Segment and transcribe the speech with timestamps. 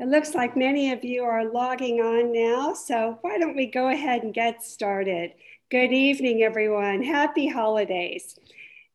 [0.00, 3.90] It looks like many of you are logging on now, so why don't we go
[3.90, 5.34] ahead and get started?
[5.70, 7.02] Good evening, everyone.
[7.02, 8.34] Happy holidays.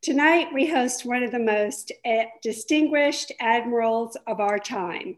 [0.01, 5.17] Tonight, we host one of the most eh, distinguished admirals of our time,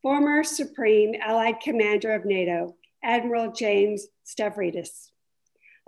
[0.00, 5.10] former Supreme Allied Commander of NATO, Admiral James Stavridis.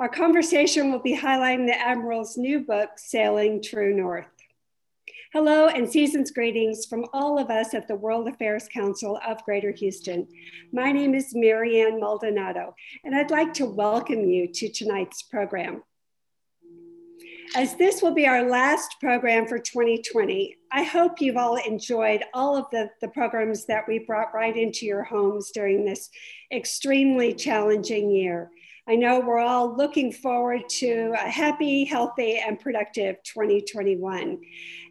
[0.00, 4.37] Our conversation will be highlighting the Admiral's new book, Sailing True North.
[5.34, 9.72] Hello and season's greetings from all of us at the World Affairs Council of Greater
[9.72, 10.26] Houston.
[10.72, 15.82] My name is Marianne Maldonado, and I'd like to welcome you to tonight's program.
[17.54, 22.56] As this will be our last program for 2020, I hope you've all enjoyed all
[22.56, 26.08] of the, the programs that we brought right into your homes during this
[26.50, 28.50] extremely challenging year.
[28.90, 34.40] I know we're all looking forward to a happy, healthy, and productive 2021.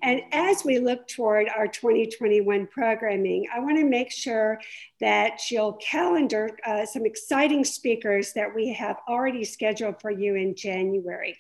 [0.03, 4.61] And as we look toward our 2021 programming, I want to make sure
[4.99, 10.53] that you'll calendar uh, some exciting speakers that we have already scheduled for you in
[10.53, 11.35] January.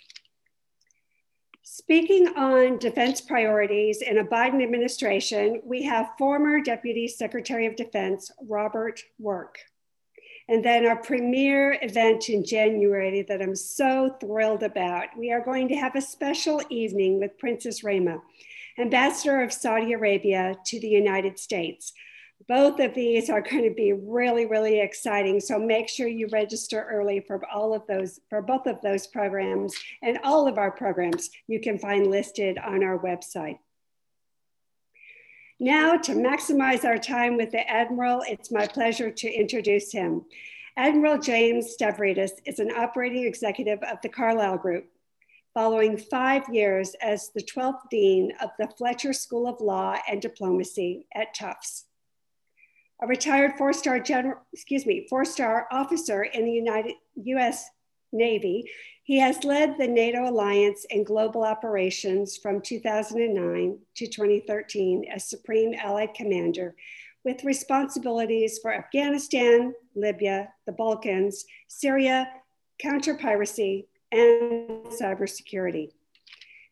[1.61, 8.31] Speaking on defense priorities in a Biden administration, we have former Deputy Secretary of Defense
[8.41, 9.59] Robert Work.
[10.49, 15.07] And then our premier event in January that I'm so thrilled about.
[15.17, 18.21] We are going to have a special evening with Princess Reema,
[18.79, 21.91] Ambassador of Saudi Arabia to the United States.
[22.47, 25.41] Both of these are going to be really, really exciting.
[25.41, 29.73] So make sure you register early for all of those, for both of those programs
[30.01, 33.57] and all of our programs you can find listed on our website.
[35.59, 40.23] Now, to maximize our time with the Admiral, it's my pleasure to introduce him.
[40.77, 44.85] Admiral James Stavridis is an operating executive of the Carlyle Group,
[45.55, 51.07] following five years as the 12th Dean of the Fletcher School of Law and Diplomacy
[51.15, 51.85] at Tufts.
[53.01, 57.65] A retired four-star general, excuse me, four-star officer in the United US
[58.11, 58.69] Navy,
[59.07, 65.73] he has led the NATO alliance and global operations from 2009 to 2013 as Supreme
[65.75, 66.75] Allied Commander,
[67.23, 72.29] with responsibilities for Afghanistan, Libya, the Balkans, Syria,
[72.79, 75.93] counter piracy, and cybersecurity.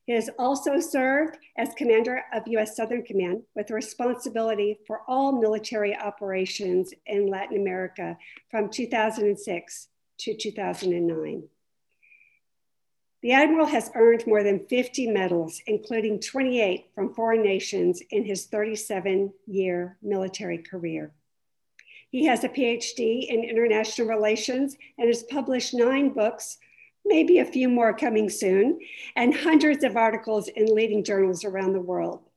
[0.06, 5.96] He has also served as commander of US Southern Command with responsibility for all military
[5.96, 8.18] operations in Latin America
[8.52, 9.88] from 2006
[10.18, 11.48] to 2009.
[13.26, 18.46] The Admiral has earned more than 50 medals, including 28 from foreign nations in his
[18.46, 21.12] 37 year military career.
[22.12, 26.60] He has a PhD in international relations and has published nine books,
[27.04, 28.80] maybe a few more coming soon,
[29.16, 32.30] and hundreds of articles in leading journals around the world.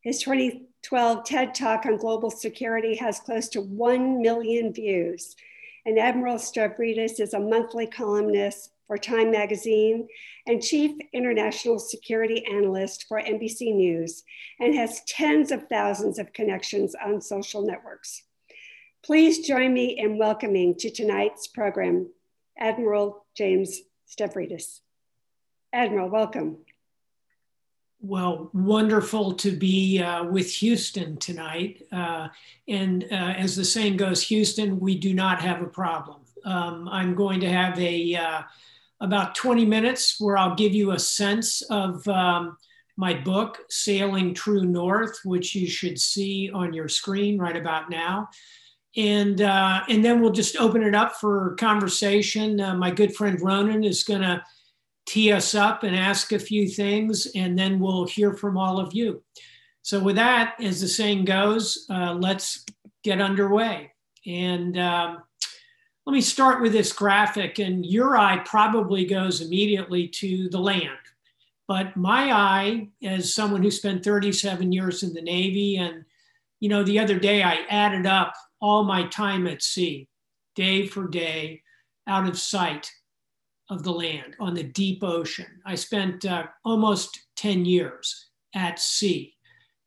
[0.00, 5.36] His 2012 TED Talk on global security has close to 1 million views.
[5.86, 10.08] And Admiral Stavridis is a monthly columnist for Time Magazine
[10.46, 14.24] and Chief International Security Analyst for NBC News
[14.58, 18.24] and has tens of thousands of connections on social networks.
[19.04, 22.10] Please join me in welcoming to tonight's program,
[22.58, 24.80] Admiral James Stavridis.
[25.72, 26.56] Admiral, welcome.
[28.00, 31.86] Well, wonderful to be uh, with Houston tonight.
[31.92, 32.28] Uh,
[32.68, 36.20] and uh, as the saying goes, Houston, we do not have a problem.
[36.44, 38.42] Um, I'm going to have a uh,
[39.00, 42.56] about 20 minutes where I'll give you a sense of um,
[42.96, 48.28] my book, Sailing True North, which you should see on your screen right about now.
[48.96, 52.60] And, uh, and then we'll just open it up for conversation.
[52.60, 54.42] Uh, my good friend Ronan is going to
[55.06, 58.92] tee us up and ask a few things, and then we'll hear from all of
[58.92, 59.22] you.
[59.82, 62.64] So, with that, as the saying goes, uh, let's
[63.04, 63.92] get underway.
[64.26, 65.22] And um,
[66.08, 70.96] let me start with this graphic, and your eye probably goes immediately to the land.
[71.66, 76.06] But my eye, as someone who spent 37 years in the Navy, and
[76.60, 80.08] you know, the other day I added up all my time at sea,
[80.54, 81.60] day for day,
[82.06, 82.90] out of sight
[83.68, 85.60] of the land on the deep ocean.
[85.66, 89.34] I spent uh, almost 10 years at sea.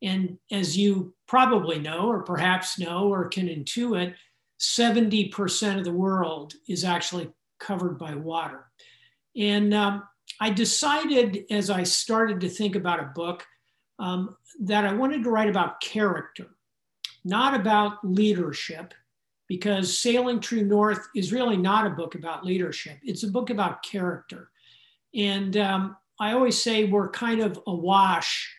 [0.04, 4.14] And as you probably know, or perhaps know, or can intuit,
[4.62, 7.30] 70% of the world is actually
[7.60, 8.66] covered by water.
[9.36, 10.04] And um,
[10.40, 13.46] I decided as I started to think about a book
[13.98, 16.48] um, that I wanted to write about character,
[17.26, 18.94] not about leadership,
[19.48, 22.98] because Sailing True North is really not a book about leadership.
[23.04, 24.50] It's a book about character.
[25.14, 28.50] And um, I always say we're kind of awash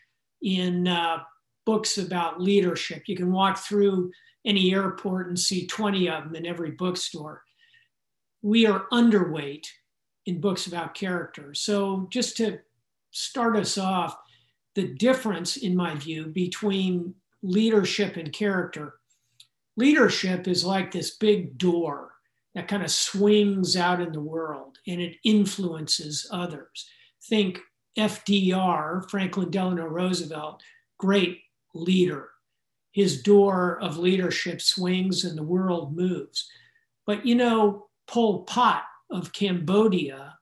[0.43, 1.19] in uh,
[1.64, 3.05] books about leadership.
[3.06, 4.10] You can walk through
[4.44, 7.42] any airport and see 20 of them in every bookstore.
[8.42, 9.66] We are underweight
[10.26, 11.54] in books about character.
[11.54, 12.58] So, just to
[13.10, 14.16] start us off,
[14.74, 18.94] the difference, in my view, between leadership and character.
[19.76, 22.12] Leadership is like this big door
[22.54, 26.88] that kind of swings out in the world and it influences others.
[27.28, 27.60] Think
[27.98, 30.62] FDR, Franklin Delano Roosevelt,
[30.98, 31.40] great
[31.74, 32.28] leader.
[32.92, 36.48] His door of leadership swings and the world moves.
[37.06, 40.38] But you know, Pol Pot of Cambodia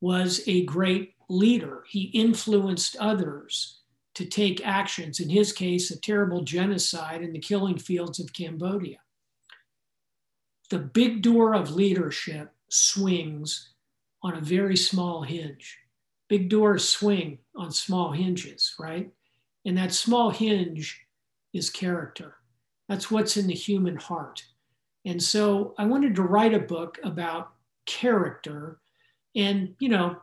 [0.00, 1.84] was a great leader.
[1.88, 3.80] He influenced others
[4.14, 8.98] to take actions, in his case, a terrible genocide in the killing fields of Cambodia.
[10.70, 13.70] The big door of leadership swings
[14.22, 15.78] on a very small hinge.
[16.28, 19.10] Big doors swing on small hinges, right?
[19.64, 21.05] And that small hinge
[21.52, 22.34] is character.
[22.88, 24.44] That's what's in the human heart.
[25.04, 27.52] And so I wanted to write a book about
[27.86, 28.80] character
[29.34, 30.16] and, you know,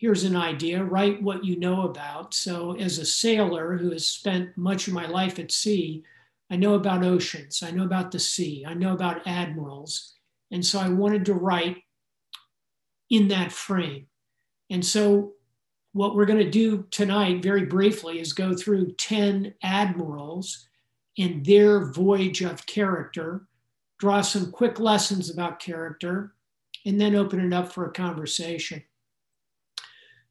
[0.00, 4.56] here's an idea write what you know about so as a sailor who has spent
[4.56, 6.02] much of my life at sea
[6.50, 10.14] i know about oceans i know about the sea i know about admirals
[10.50, 11.76] and so i wanted to write
[13.10, 14.06] in that frame
[14.70, 15.32] and so
[15.92, 20.68] what we're going to do tonight very briefly is go through 10 admirals
[21.18, 23.46] and their voyage of character
[23.98, 26.34] draw some quick lessons about character
[26.86, 28.82] and then open it up for a conversation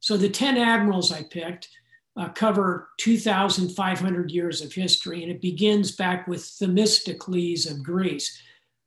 [0.00, 1.68] so the 10 admirals I picked
[2.16, 8.42] uh, cover 2,500 years of history, and it begins back with Themistocles of Greece.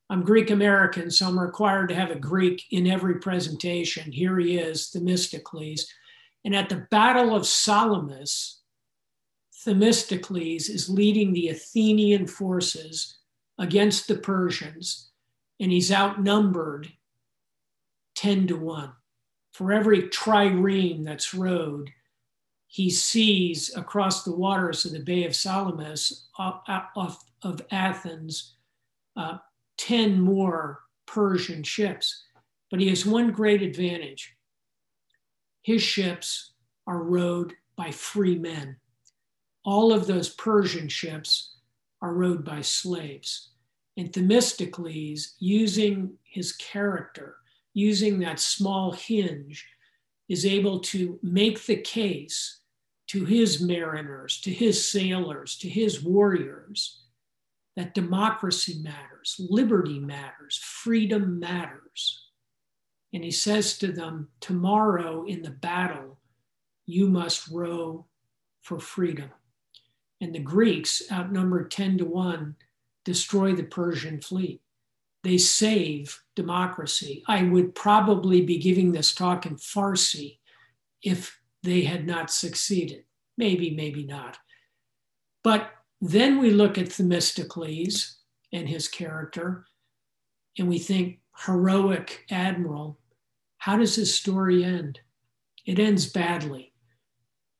[0.09, 4.11] I'm Greek American, so I'm required to have a Greek in every presentation.
[4.11, 5.87] Here he is, Themistocles.
[6.45, 8.61] And at the Battle of Salamis,
[9.63, 13.17] Themistocles is leading the Athenian forces
[13.57, 15.11] against the Persians,
[15.59, 16.91] and he's outnumbered
[18.15, 18.93] 10 to 1
[19.53, 21.91] for every trireme that's rowed,
[22.67, 28.55] he sees across the waters of the Bay of Salamis off, of Athens
[29.15, 29.37] uh,
[29.77, 32.23] 10 more Persian ships.
[32.71, 34.33] But he has one great advantage
[35.63, 36.53] his ships
[36.85, 38.77] are rowed by free men.
[39.65, 41.55] All of those Persian ships
[42.01, 43.49] are rowed by slaves.
[43.97, 47.37] And Themistocles, using his character,
[47.73, 49.65] using that small hinge,
[50.29, 52.59] is able to make the case
[53.07, 57.03] to his mariners, to his sailors, to his warriors
[57.75, 62.22] that democracy matters, liberty matters, freedom matters.
[63.13, 66.19] And he says to them, Tomorrow in the battle,
[66.85, 68.07] you must row
[68.61, 69.29] for freedom.
[70.19, 72.55] And the Greeks, outnumbered 10 to 1,
[73.05, 74.61] destroy the Persian fleet
[75.23, 77.23] they save democracy.
[77.27, 80.39] I would probably be giving this talk in Farsi
[81.01, 83.05] if they had not succeeded.
[83.37, 84.37] Maybe, maybe not.
[85.43, 85.71] But
[86.01, 88.17] then we look at Themistocles
[88.51, 89.65] and his character,
[90.59, 92.99] and we think, heroic admiral,
[93.63, 94.99] how does his story end?
[95.65, 96.73] It ends badly.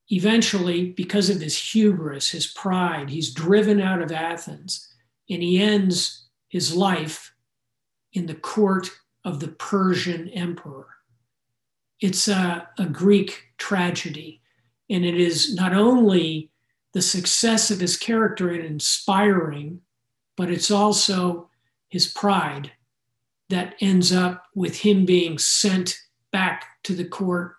[0.10, 4.94] Eventually, because of his hubris, his pride, he's driven out of Athens,
[5.30, 7.34] and he ends his life
[8.12, 8.90] in the court
[9.24, 10.90] of the Persian emperor.
[12.02, 14.42] It's a, a Greek tragedy,
[14.90, 16.52] and it is not only
[16.92, 19.80] the success of his character in inspiring,
[20.36, 21.50] but it's also
[21.88, 22.74] his pride
[23.50, 26.00] that ends up with him being sent
[26.32, 27.56] back to the court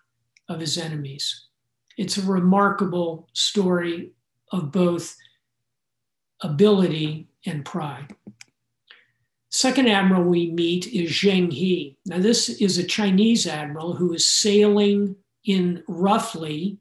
[0.48, 1.46] of his enemies.
[1.96, 4.12] It's a remarkable story
[4.50, 5.16] of both
[6.40, 8.14] ability and pride.
[9.50, 11.96] Second admiral we meet is Zheng He.
[12.06, 15.14] Now, this is a Chinese admiral who is sailing
[15.44, 16.78] in roughly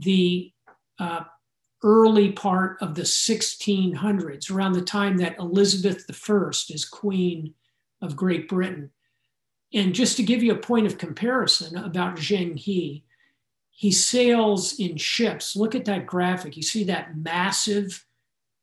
[0.00, 0.52] the
[0.98, 1.20] uh,
[1.84, 7.54] early part of the 1600s, around the time that Elizabeth I is Queen
[8.02, 8.90] of Great Britain.
[9.72, 13.04] And just to give you a point of comparison about Zheng He,
[13.70, 15.56] he sails in ships.
[15.56, 16.56] Look at that graphic.
[16.56, 18.04] You see that massive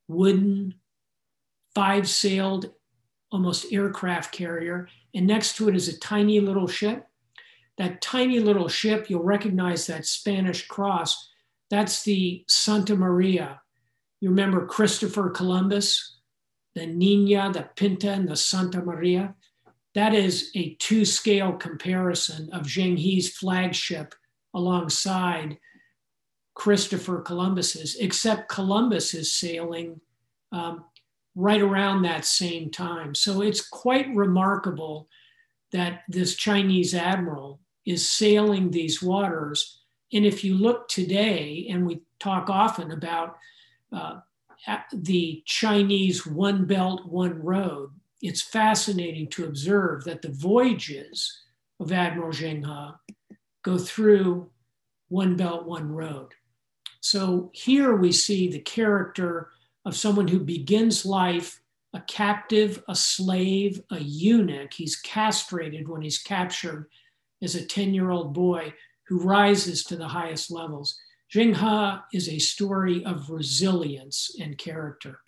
[0.08, 0.75] wooden
[1.74, 2.72] five sailed
[3.32, 7.08] almost aircraft carrier, and next to it is a tiny little ship.
[7.77, 11.29] That tiny little ship, you'll recognize that Spanish cross.
[11.70, 13.62] That's the Santa Maria.
[14.22, 16.16] You remember Christopher Columbus,
[16.77, 19.34] the Nina, the Pinta, and the Santa Maria?
[19.96, 24.13] That is a two scale comparison of Zheng He's flagship
[24.53, 25.57] alongside
[26.53, 30.00] Christopher Columbus's, except Columbus is sailing
[30.51, 30.86] um,
[31.34, 33.15] right around that same time.
[33.15, 35.07] So it's quite remarkable
[35.72, 39.81] that this Chinese admiral is sailing these waters.
[40.13, 43.38] And if you look today, and we talk often about
[43.91, 44.19] uh,
[44.93, 51.43] the Chinese one belt, one road, it's fascinating to observe that the voyages
[51.79, 54.49] of Admiral Zheng He go through
[55.09, 56.33] one belt, one road.
[56.99, 59.49] So here we see the character
[59.85, 61.61] of someone who begins life
[61.93, 64.73] a captive, a slave, a eunuch.
[64.73, 66.89] He's castrated when he's captured
[67.41, 68.73] as a 10 year old boy
[69.07, 70.99] who rises to the highest levels.
[71.29, 75.19] He is a story of resilience and character.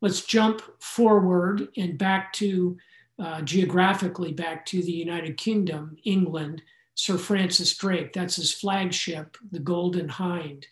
[0.00, 2.76] Let's jump forward and back to
[3.18, 6.62] uh, geographically back to the United Kingdom, England,
[6.94, 8.12] Sir Francis Drake.
[8.12, 10.66] That's his flagship, the Golden Hind.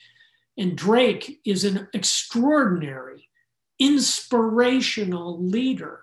[0.56, 3.28] And Drake is an extraordinary,
[3.78, 6.00] inspirational leader,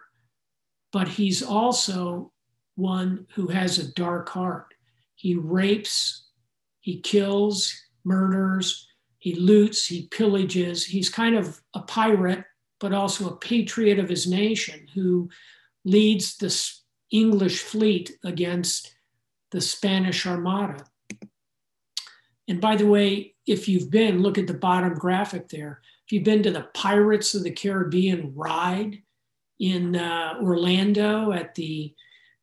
[0.91, 2.31] but he's also
[2.75, 4.73] one who has a dark heart.
[5.15, 6.20] He rapes,
[6.81, 7.73] he kills,
[8.03, 8.87] murders,
[9.19, 10.83] he loots, he pillages.
[10.83, 12.43] He's kind of a pirate,
[12.79, 15.29] but also a patriot of his nation who
[15.85, 16.51] leads the
[17.11, 18.95] English fleet against
[19.51, 20.85] the Spanish Armada.
[22.47, 25.81] And by the way, if you've been, look at the bottom graphic there.
[26.05, 29.03] If you've been to the Pirates of the Caribbean ride
[29.59, 31.93] in uh, Orlando at the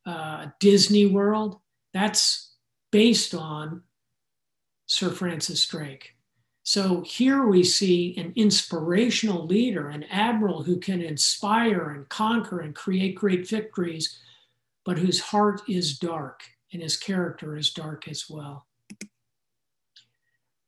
[0.07, 1.59] uh, Disney World,
[1.93, 2.55] that's
[2.93, 3.83] based on
[4.89, 6.17] Sir Francis Drake.
[6.63, 12.75] So here we see an inspirational leader, an admiral who can inspire and conquer and
[12.75, 14.19] create great victories,
[14.85, 16.43] but whose heart is dark
[16.73, 18.67] and his character is dark as well.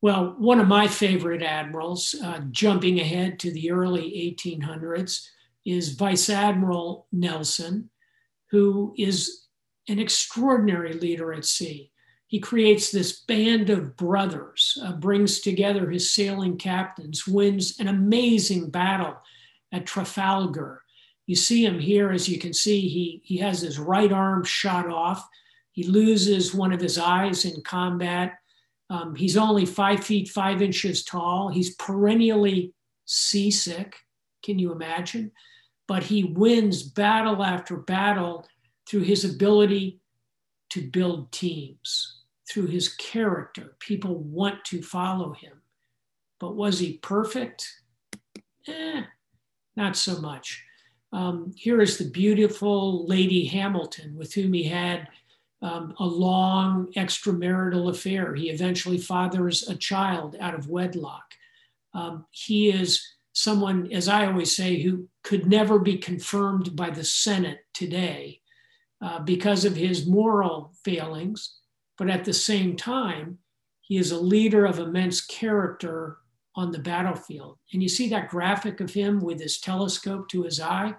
[0.02, 5.26] Well, one of my favorite admirals, uh, jumping ahead to the early 1800s,
[5.66, 7.90] is Vice Admiral Nelson,
[8.50, 9.46] who is
[9.88, 11.89] an extraordinary leader at sea
[12.30, 18.70] he creates this band of brothers, uh, brings together his sailing captains, wins an amazing
[18.70, 19.16] battle
[19.72, 20.84] at Trafalgar.
[21.26, 24.88] You see him here, as you can see, he, he has his right arm shot
[24.88, 25.28] off.
[25.72, 28.38] He loses one of his eyes in combat.
[28.90, 31.48] Um, he's only five feet, five inches tall.
[31.48, 32.74] He's perennially
[33.06, 33.96] seasick.
[34.44, 35.32] Can you imagine?
[35.88, 38.46] But he wins battle after battle
[38.88, 39.98] through his ability
[40.70, 42.18] to build teams
[42.50, 43.76] through his character.
[43.78, 45.62] People want to follow him.
[46.40, 47.68] But was he perfect?
[48.66, 49.02] Eh,
[49.76, 50.62] not so much.
[51.12, 55.08] Um, here is the beautiful Lady Hamilton with whom he had
[55.62, 58.34] um, a long extramarital affair.
[58.34, 61.34] He eventually fathers a child out of wedlock.
[61.92, 67.04] Um, he is someone, as I always say, who could never be confirmed by the
[67.04, 68.40] Senate today
[69.02, 71.59] uh, because of his moral failings
[72.00, 73.36] but at the same time,
[73.82, 76.16] he is a leader of immense character
[76.56, 77.58] on the battlefield.
[77.74, 80.94] And you see that graphic of him with his telescope to his eye?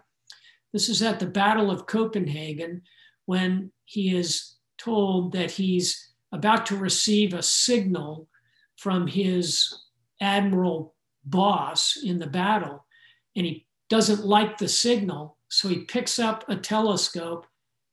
[0.74, 2.84] This is at the Battle of Copenhagen
[3.26, 8.28] when he is told that he's about to receive a signal
[8.78, 9.74] from his
[10.22, 10.94] admiral
[11.26, 12.86] boss in the battle.
[13.36, 15.40] And he doesn't like the signal.
[15.50, 17.48] So he picks up a telescope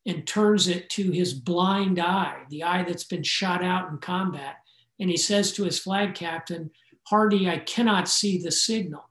[0.09, 4.57] and turns it to his blind eye, the eye that's been shot out in combat.
[4.99, 6.71] And he says to his flag captain,
[7.07, 9.11] Hardy, I cannot see the signal.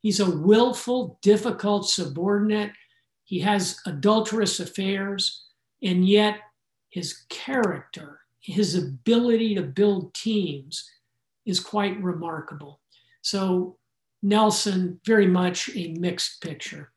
[0.00, 2.72] He's a willful, difficult subordinate.
[3.24, 5.44] He has adulterous affairs,
[5.82, 6.38] and yet
[6.88, 10.90] his character, his ability to build teams
[11.44, 12.80] is quite remarkable.
[13.20, 13.76] So,
[14.22, 16.92] Nelson, very much a mixed picture.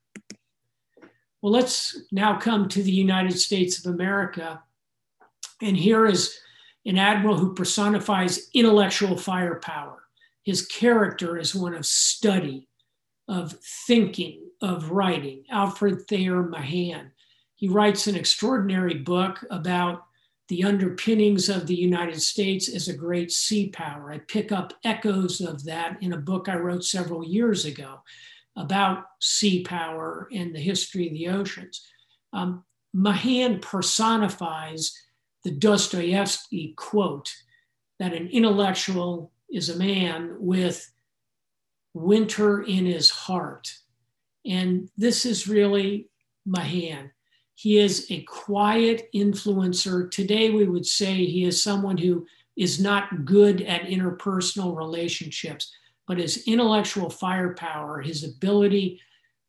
[1.41, 4.61] Well, let's now come to the United States of America.
[5.61, 6.37] And here is
[6.85, 10.03] an admiral who personifies intellectual firepower.
[10.43, 12.67] His character is one of study,
[13.27, 13.53] of
[13.87, 15.43] thinking, of writing.
[15.49, 17.11] Alfred Thayer Mahan.
[17.55, 20.05] He writes an extraordinary book about
[20.47, 24.11] the underpinnings of the United States as a great sea power.
[24.11, 28.01] I pick up echoes of that in a book I wrote several years ago
[28.55, 31.87] about sea power and the history of the oceans.
[32.33, 34.97] Um, Mahan personifies
[35.43, 37.31] the Dostoevsky quote
[37.99, 40.91] that an intellectual is a man with
[41.93, 43.73] winter in his heart.
[44.45, 46.09] And this is really
[46.45, 47.11] Mahan.
[47.55, 50.09] He is a quiet influencer.
[50.09, 52.25] Today, we would say he is someone who
[52.57, 55.71] is not good at interpersonal relationships
[56.11, 58.99] but his intellectual firepower, his ability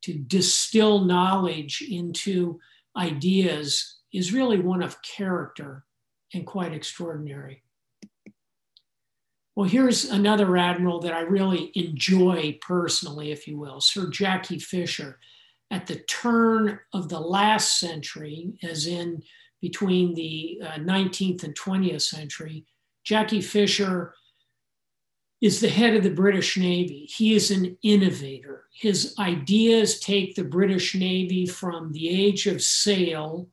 [0.01, 2.57] to distill knowledge into
[2.95, 5.83] ideas is really one of character
[6.33, 7.63] and quite extraordinary.
[9.57, 15.19] Well, here's another admiral that I really enjoy personally, if you will, Sir Jackie Fisher.
[15.69, 19.21] At the turn of the last century, as in
[19.61, 22.65] between the uh, 19th and 20th century,
[23.03, 24.13] Jackie Fisher
[25.43, 27.05] is the head of the British Navy.
[27.05, 28.63] He is an innovator.
[28.73, 33.49] His ideas take the British Navy from the age of sail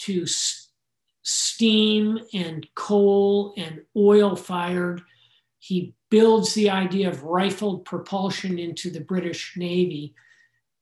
[0.00, 0.26] to
[1.22, 5.00] steam and coal and oil fired.
[5.58, 10.14] He builds the idea of rifled propulsion into the British Navy.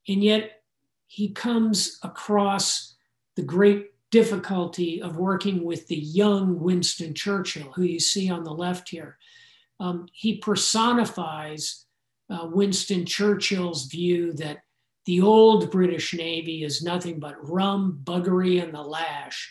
[0.08, 0.62] And yet
[1.06, 2.96] he comes across
[3.36, 8.50] the great difficulty of working with the young Winston Churchill, who you see on the
[8.50, 9.16] left here
[9.80, 11.86] um, he personifies
[12.28, 14.58] uh, Winston Churchill's view that
[15.06, 19.50] the old British Navy is nothing but rum, buggery, and the lash.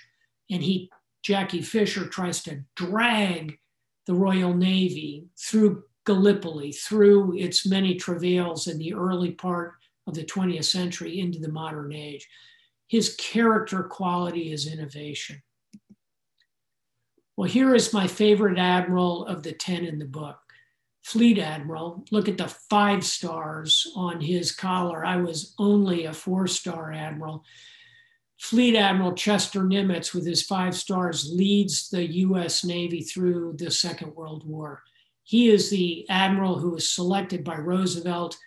[0.50, 0.92] And he,
[1.24, 3.58] Jackie Fisher, tries to drag
[4.06, 9.74] the Royal Navy through Gallipoli, through its many travails in the early part
[10.08, 12.28] of the 20th century into the modern age.
[12.88, 15.42] His character quality is innovation.
[17.40, 20.38] Well, here is my favorite admiral of the 10 in the book.
[21.04, 25.06] Fleet Admiral, look at the five stars on his collar.
[25.06, 27.46] I was only a four star admiral.
[28.42, 34.14] Fleet Admiral Chester Nimitz, with his five stars, leads the US Navy through the Second
[34.16, 34.84] World War.
[35.24, 38.38] He is the admiral who was selected by Roosevelt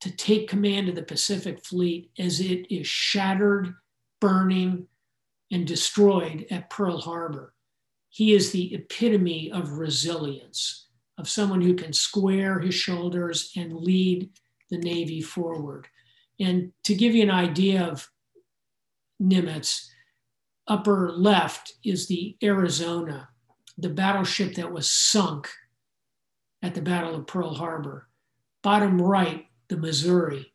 [0.00, 3.72] to take command of the Pacific Fleet as it is shattered,
[4.20, 4.88] burning,
[5.52, 7.54] and destroyed at Pearl Harbor
[8.10, 14.28] he is the epitome of resilience, of someone who can square his shoulders and lead
[14.68, 15.86] the Navy forward.
[16.40, 18.10] And to give you an idea of
[19.22, 19.86] Nimitz,
[20.66, 23.28] upper left is the Arizona,
[23.78, 25.48] the battleship that was sunk
[26.62, 28.08] at the Battle of Pearl Harbor.
[28.62, 30.52] Bottom right, the Missouri,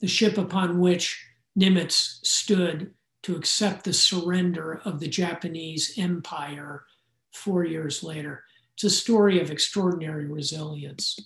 [0.00, 1.24] the ship upon which
[1.58, 2.92] Nimitz stood
[3.26, 6.84] to accept the surrender of the Japanese empire
[7.32, 8.44] four years later.
[8.74, 11.18] It's a story of extraordinary resilience.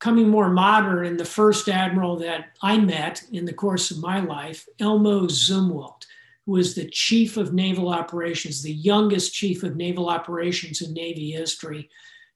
[0.00, 4.20] Coming more modern, and the first admiral that I met in the course of my
[4.20, 6.06] life, Elmo Zumwalt,
[6.46, 11.32] who was the chief of naval operations, the youngest chief of naval operations in Navy
[11.32, 11.90] history,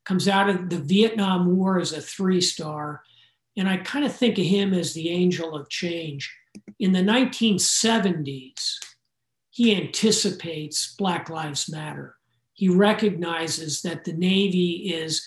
[0.05, 3.05] comes out of the Vietnam War as a three star.
[3.57, 6.31] And I kind of think of him as the angel of change
[6.79, 8.79] in the 1970s,
[9.51, 12.17] he anticipates Black Lives Matter.
[12.55, 15.27] He recognizes that the Navy is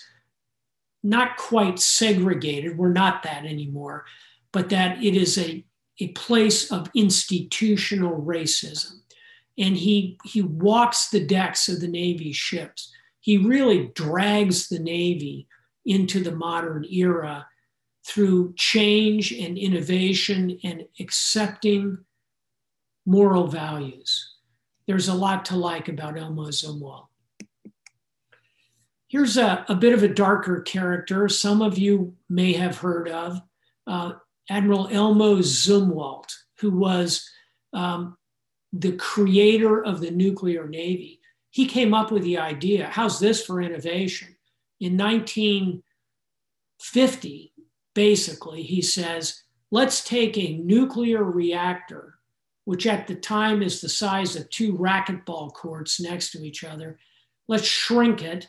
[1.02, 4.04] not quite segregated, we're not that anymore,
[4.52, 5.64] but that it is a,
[6.00, 9.00] a place of institutional racism.
[9.58, 12.92] And he, he walks the decks of the Navy ships.
[13.20, 15.46] He really drags the Navy
[15.84, 17.46] into the modern era
[18.06, 21.98] through change and innovation and accepting
[23.06, 24.34] moral values.
[24.86, 27.06] There's a lot to like about Elmo Zumwalt.
[29.08, 31.28] Here's a, a, bit of a darker character.
[31.28, 33.40] Some of you may have heard of
[33.86, 34.14] uh,
[34.50, 37.30] Admiral Elmo Zumwalt, who was
[37.72, 38.16] um,
[38.72, 41.20] the creator of the nuclear navy.
[41.50, 44.34] He came up with the idea how's this for innovation?
[44.80, 47.53] In 1950,
[47.94, 52.18] basically, he says, let's take a nuclear reactor,
[52.64, 56.98] which at the time is the size of two racquetball courts next to each other.
[57.48, 58.48] Let's shrink it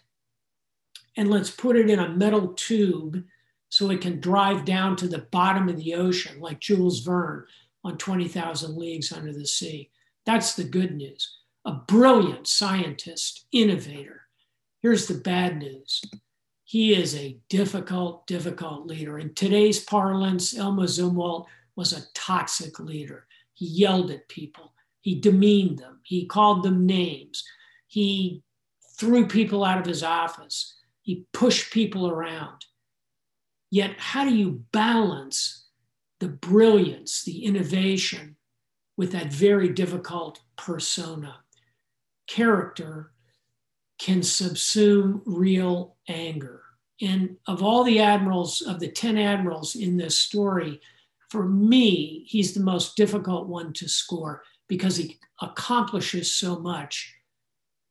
[1.17, 3.23] and let's put it in a metal tube
[3.69, 7.45] so it can drive down to the bottom of the ocean, like Jules Verne
[7.84, 9.89] on 20,000 Leagues Under the Sea.
[10.25, 11.38] That's the good news.
[11.65, 14.21] A brilliant scientist, innovator.
[14.81, 16.01] Here's the bad news
[16.65, 19.19] he is a difficult, difficult leader.
[19.19, 23.28] In today's parlance, Elmo Zumwalt was a toxic leader.
[23.54, 27.43] He yelled at people, he demeaned them, he called them names,
[27.86, 28.41] he
[28.97, 32.65] threw people out of his office, he pushed people around.
[33.69, 35.67] Yet, how do you balance
[36.19, 38.38] the brilliance, the innovation
[38.97, 41.41] with that very difficult persona?
[42.28, 43.12] Character
[43.97, 46.62] can subsume real anger.
[47.01, 50.81] And of all the admirals, of the 10 admirals in this story,
[51.29, 57.13] for me, he's the most difficult one to score because he accomplishes so much,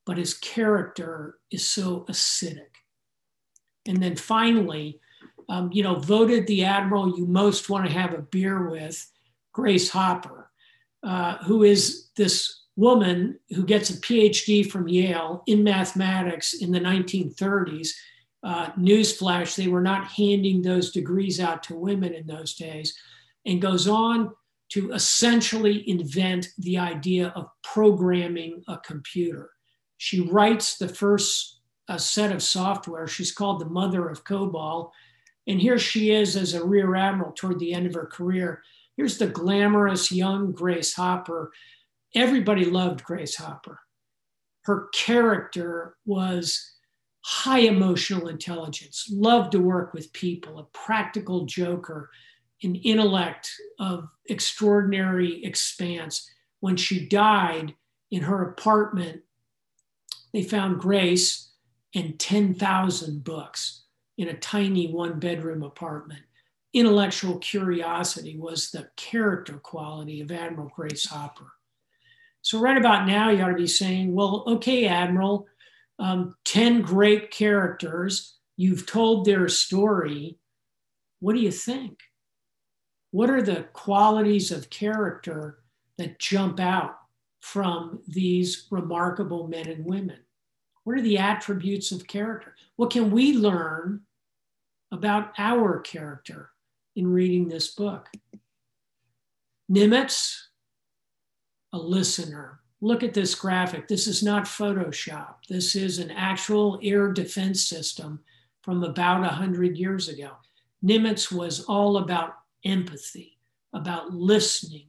[0.05, 2.73] but his character is so acidic.
[3.87, 4.99] And then finally,
[5.49, 9.11] um, you know, voted the admiral you most want to have a beer with,
[9.53, 10.51] Grace Hopper,
[11.03, 16.79] uh, who is this woman who gets a PhD from Yale in mathematics in the
[16.79, 17.89] 1930s.
[18.43, 22.95] Uh, newsflash, they were not handing those degrees out to women in those days,
[23.45, 24.31] and goes on
[24.69, 29.49] to essentially invent the idea of programming a computer.
[29.97, 33.07] She writes the first uh, set of software.
[33.07, 34.89] She's called the mother of COBOL.
[35.47, 38.63] And here she is as a rear admiral toward the end of her career.
[38.97, 41.51] Here's the glamorous young Grace Hopper.
[42.15, 43.81] Everybody loved Grace Hopper.
[44.63, 46.75] Her character was
[47.25, 52.09] high emotional intelligence, loved to work with people, a practical joker,
[52.63, 56.31] an intellect of extraordinary expanse.
[56.61, 57.75] When she died
[58.11, 59.21] in her apartment,
[60.31, 61.51] they found Grace
[61.93, 63.83] and 10,000 books
[64.17, 66.21] in a tiny one bedroom apartment.
[66.73, 71.54] Intellectual curiosity was the character quality of Admiral Grace Hopper.
[72.45, 75.47] So, right about now, you ought to be saying, well, okay, Admiral,
[75.97, 80.37] um, 10 great characters, you've told their story.
[81.21, 82.01] What do you think?
[83.09, 85.57] What are the qualities of character
[85.97, 86.99] that jump out
[87.39, 90.19] from these remarkable men and women?
[90.83, 92.53] What are the attributes of character?
[92.75, 94.01] What can we learn
[94.91, 96.51] about our character
[96.95, 98.07] in reading this book?
[99.67, 100.41] Nimitz,
[101.75, 102.61] a listener.
[102.79, 103.87] Look at this graphic.
[103.87, 105.35] This is not Photoshop.
[105.49, 108.21] This is an actual air defense system
[108.61, 110.31] from about 100 years ago.
[110.83, 113.37] Nimitz was all about empathy,
[113.73, 114.87] about listening,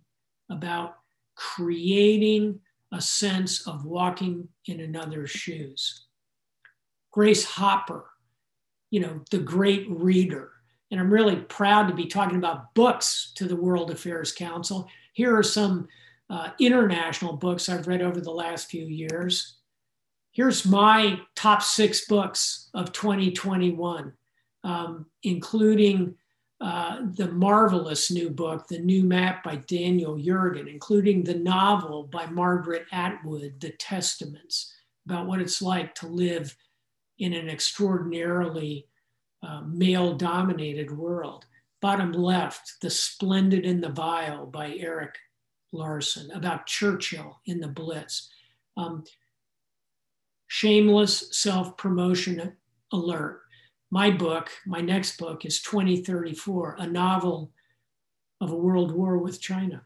[0.49, 0.97] about
[1.35, 2.61] creating
[2.93, 6.07] a sense of walking in another's shoes.
[7.11, 8.05] Grace Hopper,
[8.91, 10.53] you know, the great reader.
[10.93, 14.89] And I'm really proud to be talking about books to the World Affairs Council.
[15.15, 15.89] Here are some
[16.29, 19.59] uh, international books I've read over the last few years.
[20.33, 24.13] Here's my top six books of 2021,
[24.65, 26.15] um, including
[26.61, 32.27] uh, the marvelous new book, The New Map by Daniel Yergin, including the novel by
[32.27, 34.75] Margaret Atwood, The Testaments,
[35.07, 36.57] about what it's like to live
[37.19, 38.87] in an extraordinarily
[39.43, 41.47] uh, male dominated world.
[41.81, 45.17] Bottom left, The Splendid and the Vile by Erik
[45.77, 48.31] Larson, about Churchill in the Blitz.
[48.77, 49.05] Um,
[50.49, 52.57] shameless self promotion
[52.93, 53.43] alert
[53.91, 57.53] my book, my next book is 2034, a novel
[58.41, 59.83] of a world war with China.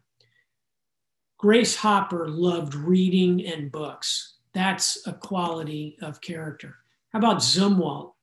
[1.37, 4.37] Grace Hopper loved reading and books.
[4.53, 6.75] That's a quality of character.
[7.13, 8.13] How about Zumwalt?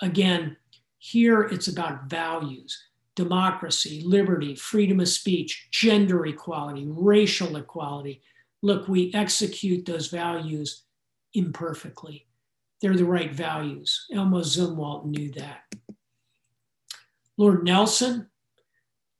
[0.00, 0.56] Again,
[0.98, 2.78] here it's about values
[3.14, 8.22] democracy, liberty, freedom of speech, gender equality, racial equality.
[8.62, 10.84] Look, we execute those values
[11.34, 12.26] imperfectly
[12.82, 14.06] they're the right values.
[14.12, 15.62] Elmo Zumwalt knew that.
[17.38, 18.28] Lord Nelson,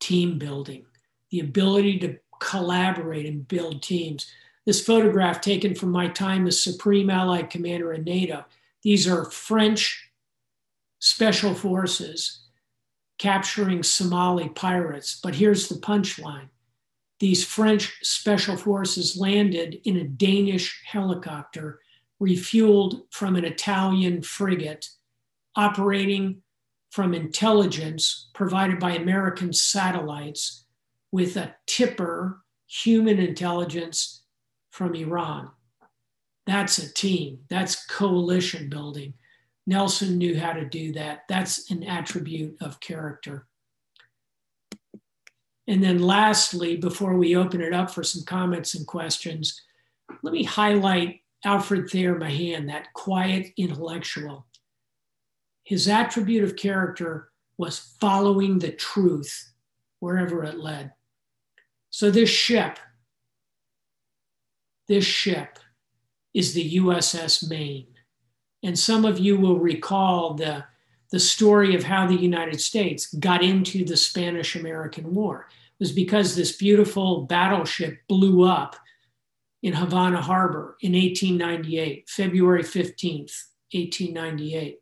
[0.00, 0.84] team building,
[1.30, 4.30] the ability to collaborate and build teams.
[4.66, 8.44] This photograph taken from my time as Supreme Allied Commander in NATO.
[8.82, 10.10] These are French
[10.98, 12.41] special forces
[13.22, 15.20] capturing Somali pirates.
[15.22, 16.48] But here's the punchline
[17.20, 21.78] these French special forces landed in a Danish helicopter
[22.20, 24.88] refueled from an Italian frigate
[25.54, 26.42] operating
[26.90, 30.64] from intelligence provided by American satellites
[31.12, 34.24] with a tipper human intelligence
[34.70, 35.48] from Iran.
[36.44, 39.14] That's a team, that's coalition building.
[39.66, 41.22] Nelson knew how to do that.
[41.28, 43.46] That's an attribute of character.
[45.68, 49.60] And then, lastly, before we open it up for some comments and questions,
[50.22, 54.46] let me highlight Alfred Thayer Mahan, that quiet intellectual,
[55.64, 59.52] his attribute of character was following the truth
[60.00, 60.92] wherever it led.
[61.90, 62.78] So this ship,
[64.88, 65.58] this ship
[66.34, 67.86] is the USS Maine.
[68.62, 70.64] And some of you will recall the,
[71.10, 75.48] the story of how the United States got into the Spanish American War.
[75.50, 78.76] It was because this beautiful battleship blew up
[79.62, 83.34] in Havana Harbor in 1898, February 15th,
[83.72, 84.78] 1898.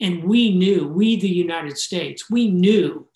[0.00, 3.08] And we knew, we, the United States, we knew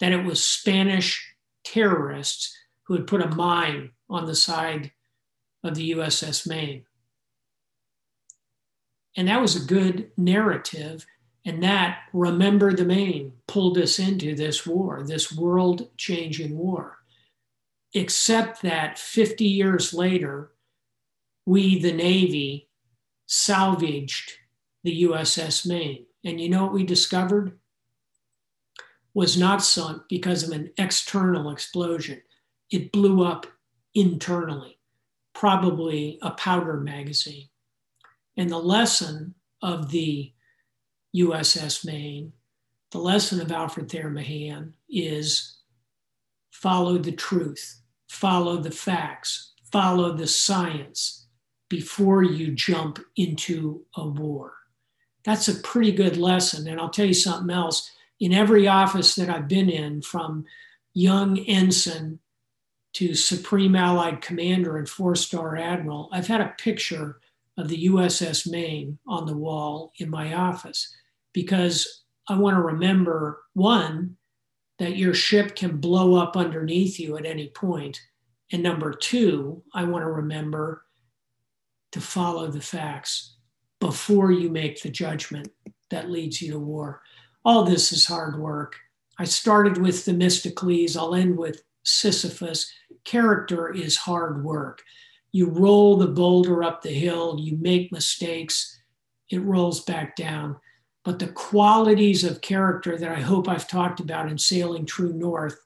[0.00, 1.34] that it was Spanish
[1.64, 4.92] terrorists who had put a mine on the side
[5.64, 6.84] of the USS Maine.
[9.16, 11.06] And that was a good narrative
[11.44, 16.98] And that, remember the Maine, pulled us into this war, this world changing war.
[17.94, 20.52] Except that 50 years later,
[21.44, 22.68] we, the Navy,
[23.26, 24.32] salvaged
[24.84, 26.06] the USS Maine.
[26.24, 27.58] And you know what we discovered?
[29.14, 32.22] Was not sunk because of an external explosion.
[32.70, 33.46] It blew up
[33.94, 34.78] internally,
[35.34, 37.48] probably a powder magazine.
[38.36, 40.32] And the lesson of the
[41.16, 42.32] USS Maine,
[42.90, 45.58] the lesson of Alfred Thayer Mahan is
[46.50, 51.26] follow the truth, follow the facts, follow the science
[51.68, 54.52] before you jump into a war.
[55.24, 56.68] That's a pretty good lesson.
[56.68, 57.90] And I'll tell you something else.
[58.20, 60.44] In every office that I've been in, from
[60.94, 62.18] young ensign
[62.94, 67.20] to Supreme Allied Commander and four star admiral, I've had a picture
[67.58, 70.94] of the USS Maine on the wall in my office
[71.32, 74.16] because I want to remember one,
[74.78, 78.00] that your ship can blow up underneath you at any point.
[78.50, 80.84] And number two, I want to remember
[81.92, 83.36] to follow the facts
[83.80, 85.48] before you make the judgment
[85.90, 87.02] that leads you to war.
[87.44, 88.76] All this is hard work.
[89.18, 92.72] I started with Themistocles, I'll end with Sisyphus.
[93.04, 94.82] Character is hard work.
[95.32, 98.78] You roll the boulder up the hill, you make mistakes,
[99.30, 100.56] it rolls back down.
[101.04, 105.58] But the qualities of character that I hope I've talked about in Sailing True North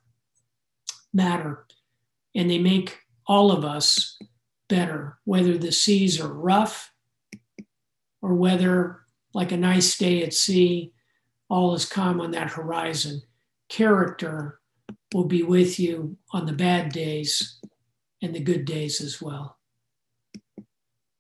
[1.12, 1.66] matter.
[2.35, 4.18] And they make all of us
[4.68, 6.92] better, whether the seas are rough
[8.22, 9.00] or whether,
[9.35, 10.92] like a nice day at sea,
[11.48, 13.22] all is calm on that horizon.
[13.68, 14.61] Character
[15.12, 17.59] will be with you on the bad days
[18.22, 19.56] and the good days as well.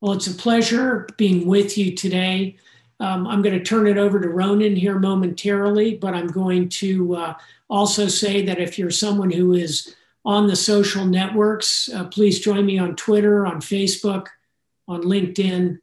[0.06, 2.58] Well, it's a pleasure being with you today.
[3.00, 7.16] Um, I'm going to turn it over to Ronan here momentarily, but I'm going to
[7.16, 7.34] uh,
[7.68, 12.64] also say that if you're someone who is on the social networks, uh, please join
[12.64, 14.28] me on Twitter, on Facebook,
[14.86, 15.80] on LinkedIn.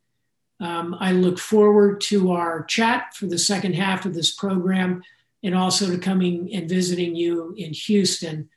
[0.62, 5.04] Um, I look forward to our chat for the second half of this program
[5.44, 8.48] and also to coming and visiting you in Houston,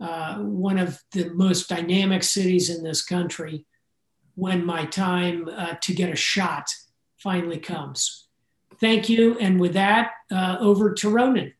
[0.00, 3.64] uh, one of the most dynamic cities in this country,
[4.34, 6.68] when my time uh, to get a shot
[7.18, 8.28] finally comes.
[8.80, 9.38] Thank you.
[9.38, 11.52] And with that, uh, over to Ronan.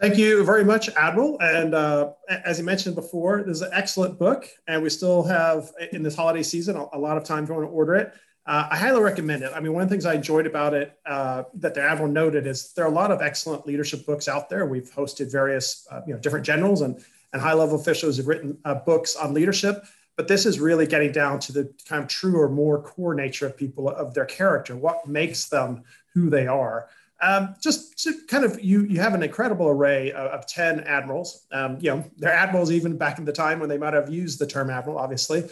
[0.00, 1.38] Thank you very much, Admiral.
[1.40, 5.70] And uh, as you mentioned before, this is an excellent book, and we still have
[5.92, 8.14] in this holiday season a, lot of time to want to order it.
[8.46, 9.52] Uh, I highly recommend it.
[9.54, 12.46] I mean, one of the things I enjoyed about it uh, that the Admiral noted
[12.46, 14.64] is there are a lot of excellent leadership books out there.
[14.64, 16.98] We've hosted various, uh, you know, different generals and,
[17.34, 19.84] and high level officials who've written uh, books on leadership
[20.16, 23.46] but this is really getting down to the kind of true or more core nature
[23.46, 25.82] of people of their character what makes them
[26.14, 26.88] who they are.
[27.22, 31.46] Um, just kind of you you have an incredible array of, of 10 admirals.
[31.52, 34.38] Um, you know they're admirals even back in the time when they might have used
[34.38, 35.48] the term admiral obviously.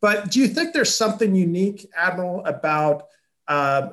[0.00, 3.08] But do you think there's something unique admiral about
[3.48, 3.90] uh,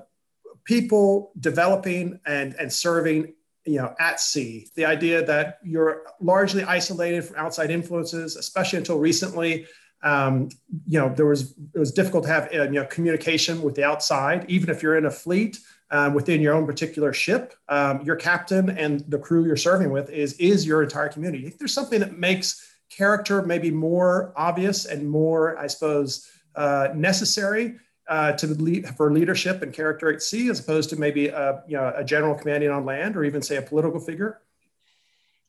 [0.66, 3.34] people developing and and serving
[3.66, 4.68] you know at sea?
[4.76, 9.66] The idea that you're largely isolated from outside influences especially until recently
[10.06, 10.50] um,
[10.88, 13.84] you know, there was it was difficult to have uh, you know communication with the
[13.84, 17.56] outside, even if you're in a fleet um, within your own particular ship.
[17.68, 21.48] Um, your captain and the crew you're serving with is is your entire community.
[21.48, 27.76] If there's something that makes character maybe more obvious and more, I suppose, uh, necessary
[28.08, 31.78] uh, to lead for leadership and character at sea, as opposed to maybe a, you
[31.78, 34.42] know, a general commanding on land, or even say a political figure.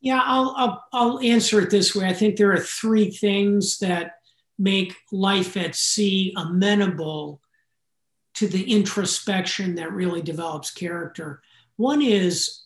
[0.01, 2.07] Yeah, I'll, I'll, I'll answer it this way.
[2.07, 4.16] I think there are three things that
[4.57, 7.41] make life at sea amenable
[8.35, 11.41] to the introspection that really develops character.
[11.75, 12.63] One is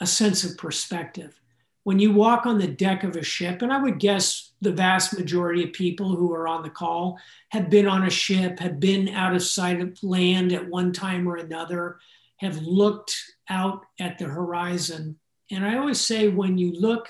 [0.00, 1.40] a sense of perspective.
[1.84, 5.16] When you walk on the deck of a ship, and I would guess the vast
[5.16, 9.08] majority of people who are on the call have been on a ship, have been
[9.08, 11.98] out of sight of land at one time or another,
[12.36, 13.16] have looked
[13.48, 15.18] out at the horizon.
[15.50, 17.08] And I always say when you look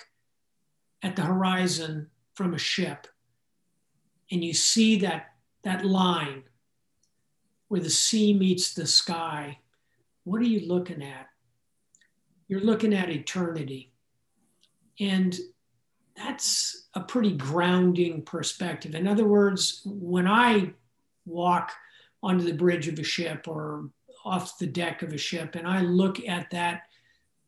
[1.03, 3.09] at the horizon from a ship,
[4.31, 6.45] and you see that, that line
[7.69, 9.59] where the sea meets the sky,
[10.25, 11.29] what are you looking at?
[12.49, 13.93] You're looking at eternity.
[15.01, 15.39] And
[16.17, 18.95] that's a pretty grounding perspective.
[18.95, 20.73] In other words, when I
[21.27, 21.73] walk
[22.23, 23.91] onto the bridge of a ship or
[24.25, 26.83] off the deck of a ship and I look at that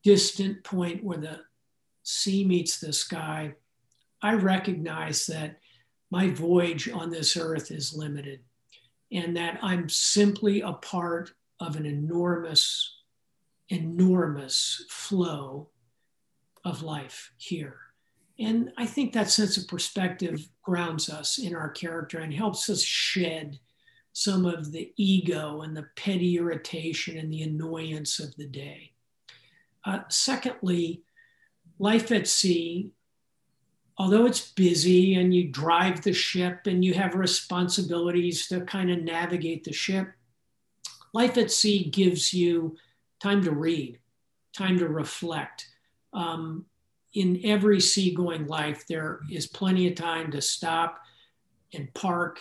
[0.02, 1.40] distant point where the
[2.02, 3.54] sea meets the sky,
[4.22, 5.59] I recognize that
[6.10, 8.40] my voyage on this earth is limited
[9.12, 12.96] and that I'm simply a part of an enormous
[13.68, 15.68] enormous flow
[16.64, 17.78] of life here.
[18.38, 22.82] And I think that sense of perspective grounds us in our character and helps us
[22.82, 23.60] shed
[24.12, 28.92] some of the ego and the petty irritation and the annoyance of the day.
[29.84, 31.02] Uh, secondly,
[31.78, 32.90] life at sea,
[34.00, 39.02] although it's busy and you drive the ship and you have responsibilities to kind of
[39.02, 40.08] navigate the ship,
[41.12, 42.74] life at sea gives you
[43.22, 43.98] time to read,
[44.56, 45.68] time to reflect.
[46.14, 46.64] Um,
[47.12, 50.98] in every seagoing life, there is plenty of time to stop
[51.74, 52.40] and park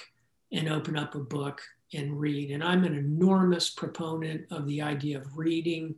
[0.54, 1.62] and open up a book
[1.94, 2.52] and read.
[2.52, 5.96] And I'm an enormous proponent of the idea of reading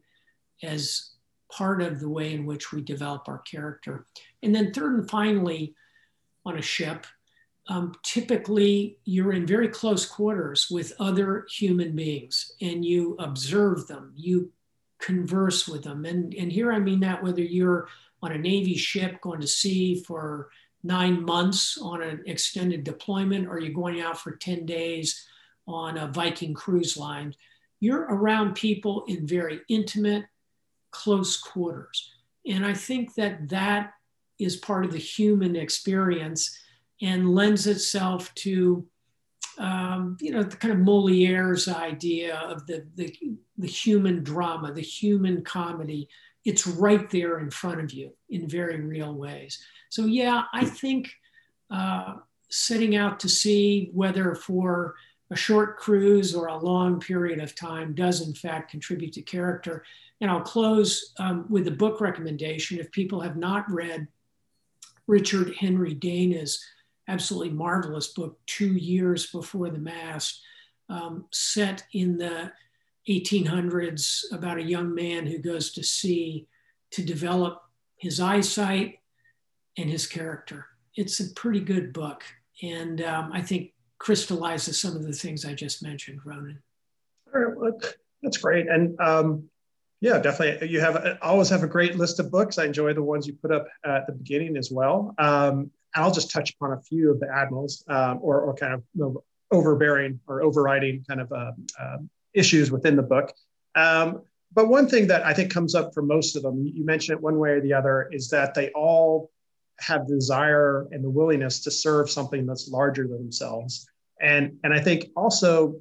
[0.63, 1.11] as
[1.51, 4.05] part of the way in which we develop our character.
[4.41, 5.75] And then, third and finally,
[6.45, 7.05] on a ship,
[7.67, 14.13] um, typically you're in very close quarters with other human beings and you observe them,
[14.15, 14.51] you
[14.99, 16.05] converse with them.
[16.05, 17.87] And, and here I mean that whether you're
[18.23, 20.49] on a Navy ship going to sea for
[20.83, 25.27] nine months on an extended deployment or you're going out for 10 days
[25.67, 27.35] on a Viking cruise line,
[27.79, 30.25] you're around people in very intimate,
[30.91, 32.11] close quarters.
[32.45, 33.93] And I think that that
[34.39, 36.57] is part of the human experience
[37.01, 38.85] and lends itself to,
[39.57, 43.15] um, you know, the kind of Moliere's idea of the, the,
[43.57, 46.07] the human drama, the human comedy.
[46.45, 49.63] It's right there in front of you in very real ways.
[49.89, 51.11] So, yeah, I think
[51.69, 52.15] uh,
[52.49, 54.95] setting out to sea, whether for
[55.31, 59.83] a short cruise or a long period of time does in fact contribute to character.
[60.21, 62.79] And I'll close um, with a book recommendation.
[62.79, 64.07] If people have not read
[65.07, 66.63] Richard Henry Dana's
[67.07, 70.41] absolutely marvelous book, Two Years Before the Mast,
[70.89, 72.51] um, set in the
[73.09, 76.47] 1800s about a young man who goes to sea
[76.91, 77.61] to develop
[77.97, 78.99] his eyesight
[79.77, 80.67] and his character.
[80.95, 82.23] It's a pretty good book.
[82.61, 86.61] And um, I think crystallizes some of the things I just mentioned, Ronan.
[87.33, 87.79] All right, well,
[88.21, 88.67] that's great.
[88.67, 89.49] And um,
[90.01, 90.67] yeah, definitely.
[90.67, 92.57] You have always have a great list of books.
[92.57, 95.13] I enjoy the ones you put up at the beginning as well.
[95.19, 99.17] Um, I'll just touch upon a few of the admirals um, or, or kind of
[99.51, 101.97] overbearing or overriding kind of uh, uh,
[102.33, 103.31] issues within the book.
[103.75, 107.17] Um, but one thing that I think comes up for most of them, you mentioned
[107.17, 109.29] it one way or the other, is that they all
[109.79, 113.87] have the desire and the willingness to serve something that's larger than themselves.
[114.19, 115.75] And, and I think also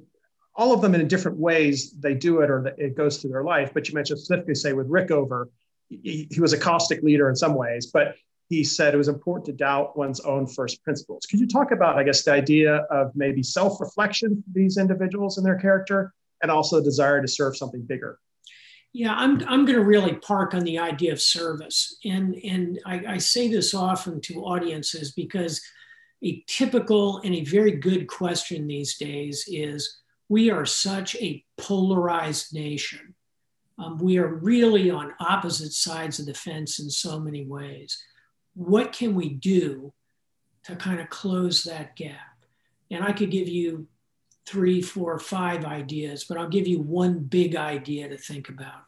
[0.55, 3.71] all of them in different ways they do it or it goes through their life.
[3.73, 5.45] But you mentioned specifically, say, with Rickover,
[5.89, 8.15] he, he was a caustic leader in some ways, but
[8.49, 11.25] he said it was important to doubt one's own first principles.
[11.25, 15.37] Could you talk about, I guess, the idea of maybe self reflection for these individuals
[15.37, 18.19] and their character, and also a desire to serve something bigger?
[18.93, 21.95] Yeah, I'm, I'm going to really park on the idea of service.
[22.03, 25.61] And, and I, I say this often to audiences because
[26.21, 30.00] a typical and a very good question these days is
[30.31, 33.13] we are such a polarized nation.
[33.77, 38.01] Um, we are really on opposite sides of the fence in so many ways.
[38.53, 39.91] What can we do
[40.63, 42.45] to kind of close that gap?
[42.89, 43.87] And I could give you
[44.45, 48.83] three, four, five ideas, but I'll give you one big idea to think about.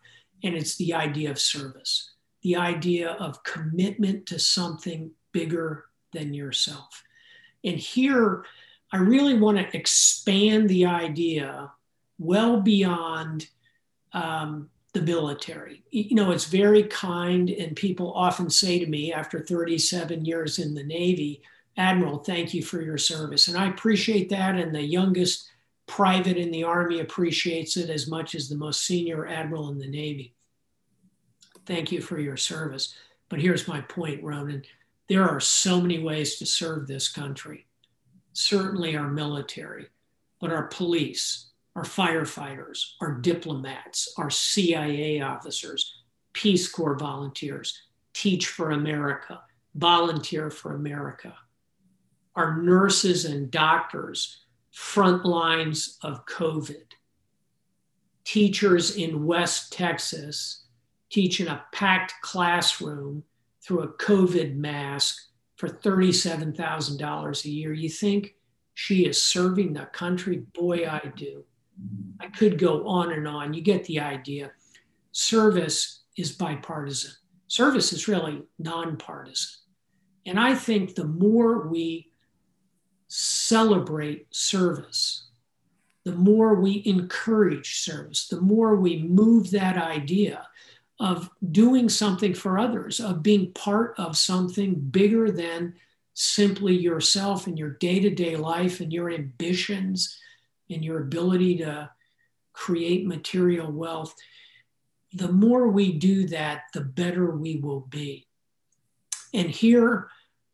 [0.46, 7.04] And it's the idea of service, the idea of commitment to something bigger than yourself.
[7.66, 8.46] And here,
[8.94, 11.72] I really want to expand the idea
[12.20, 13.48] well beyond
[14.14, 15.84] um, the military.
[15.90, 20.76] You know, it's very kind, and people often say to me after 37 years in
[20.76, 21.42] the Navy,
[21.76, 23.48] Admiral, thank you for your service.
[23.48, 24.56] And I appreciate that.
[24.56, 25.50] And the youngest
[25.88, 29.88] private in the Army appreciates it as much as the most senior admiral in the
[29.88, 30.36] Navy.
[31.66, 32.94] Thank you for your service.
[33.28, 34.64] But here's my point, Ronan
[35.10, 37.68] there are so many ways to serve this country.
[38.34, 39.88] Certainly our military,
[40.42, 46.02] but our police, our firefighters, our diplomats, our CIA officers,
[46.34, 47.80] Peace Corps volunteers,
[48.14, 49.42] Teach for America,
[49.76, 51.34] Volunteer for America,
[52.36, 56.86] our nurses and doctors, front lines of COVID,
[58.24, 60.66] teachers in West Texas
[61.10, 63.24] teach in a packed classroom
[63.62, 65.16] through a COVID mask
[65.64, 67.72] for $37,000 a year.
[67.72, 68.36] You think
[68.74, 70.44] she is serving the country?
[70.54, 71.46] Boy, I do.
[72.20, 73.54] I could go on and on.
[73.54, 74.52] You get the idea.
[75.14, 77.14] Service is bipartisan,
[77.48, 79.62] service is really nonpartisan.
[80.26, 82.12] And I think the more we
[83.08, 85.30] celebrate service,
[86.04, 90.46] the more we encourage service, the more we move that idea
[91.00, 95.76] of doing something for others, of being part of something bigger than
[96.14, 100.20] simply yourself and your day to day life and your ambitions
[100.70, 101.90] and your ability to
[102.54, 104.14] create material wealth.
[105.14, 108.28] The more we do that, the better we will be.
[109.34, 110.10] And here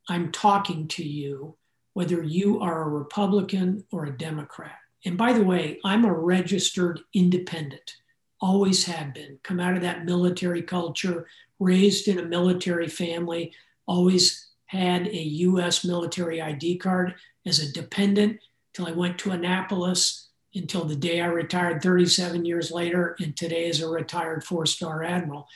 [0.08, 1.56] I'm talking to you,
[1.94, 4.78] whether you are a Republican or a Democrat.
[5.06, 7.98] And by the way, I'm a registered independent,
[8.42, 11.28] always have been, come out of that military culture,
[11.60, 13.54] raised in a military family,
[13.86, 17.16] always had a US military ID card
[17.46, 18.40] as a dependent
[18.74, 23.70] till I went to Annapolis until the day I retired 37 years later, and today
[23.70, 25.48] as a retired four star admiral.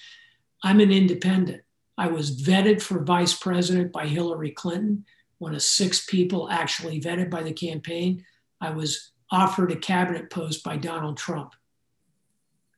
[0.63, 1.61] I'm an independent.
[1.97, 5.05] I was vetted for vice president by Hillary Clinton,
[5.37, 8.25] one of six people actually vetted by the campaign.
[8.61, 11.53] I was offered a cabinet post by Donald Trump.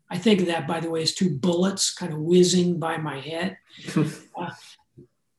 [0.10, 3.20] I think of that, by the way, as two bullets kind of whizzing by my
[3.20, 3.58] head.
[3.96, 4.52] uh,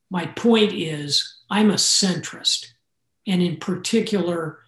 [0.09, 2.67] my point is, I'm a centrist.
[3.25, 4.59] And in particular,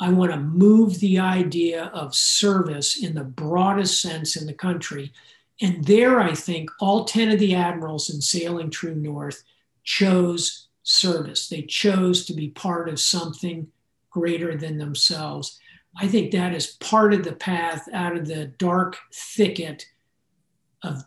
[0.00, 5.12] I want to move the idea of service in the broadest sense in the country.
[5.60, 9.42] And there, I think all 10 of the admirals in Sailing True North
[9.82, 11.48] chose service.
[11.48, 13.68] They chose to be part of something
[14.10, 15.58] greater than themselves.
[15.96, 19.86] I think that is part of the path out of the dark thicket
[20.82, 21.02] of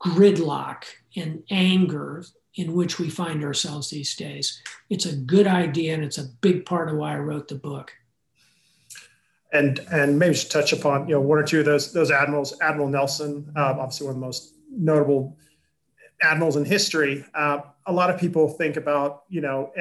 [0.00, 0.84] gridlock
[1.16, 2.24] and anger
[2.56, 4.62] in which we find ourselves these days.
[4.90, 7.92] It's a good idea and it's a big part of why I wrote the book.
[9.52, 12.58] And and maybe just touch upon you know one or two of those those admirals.
[12.60, 15.36] Admiral Nelson, uh, obviously one of the most notable
[16.22, 17.24] admirals in history.
[17.34, 19.72] Uh, a lot of people think about you know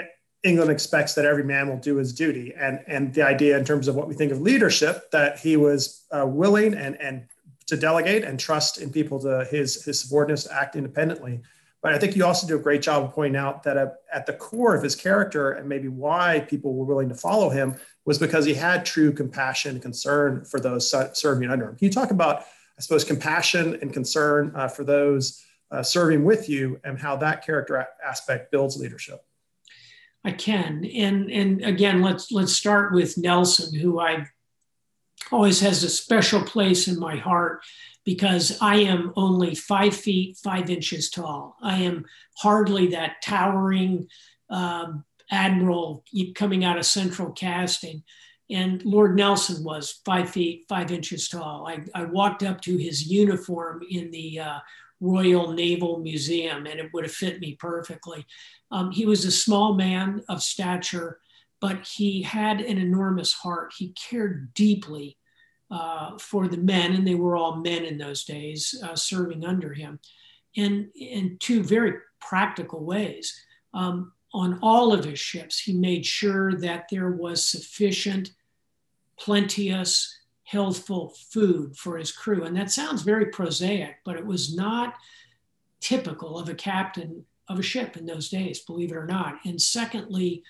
[0.44, 3.88] England expects that every man will do his duty, and and the idea in terms
[3.88, 7.26] of what we think of leadership that he was uh, willing and and
[7.68, 11.42] to delegate and trust in people to his his subordinates to act independently.
[11.82, 14.34] But I think you also do a great job of pointing out that at the
[14.34, 17.76] core of his character and maybe why people were willing to follow him
[18.06, 21.76] was because he had true compassion and concern for those serving under him.
[21.76, 22.44] Can you talk about,
[22.78, 27.46] I suppose, compassion and concern uh, for those uh, serving with you and how that
[27.46, 29.22] character aspect builds leadership?
[30.26, 34.28] I can, and and again, let's let's start with Nelson, who I
[35.32, 37.64] always has a special place in my heart
[38.06, 41.58] because I am only five feet, five inches tall.
[41.62, 42.06] I am
[42.38, 44.08] hardly that towering
[44.50, 46.04] um, admiral
[46.36, 48.04] coming out of central casting.
[48.50, 51.68] And Lord Nelson was five feet, five inches tall.
[51.68, 54.60] I, I walked up to his uniform in the uh,
[55.00, 58.26] Royal Naval Museum and it would have fit me perfectly.
[58.72, 61.20] Um, he was a small man of stature,
[61.60, 63.74] but he had an enormous heart.
[63.78, 65.18] He cared deeply
[65.72, 69.74] uh, for the men, and they were all men in those days uh, serving under
[69.74, 70.00] him,
[70.56, 73.34] in, in two very practical ways.
[73.74, 78.32] Um, on all of his ships, he made sure that there was sufficient,
[79.18, 82.44] plenteous, healthful food for his crew.
[82.44, 84.96] And that sounds very prosaic, but it was not
[85.80, 89.40] typical of a captain of a ship in those days, believe it or not.
[89.46, 90.44] And secondly,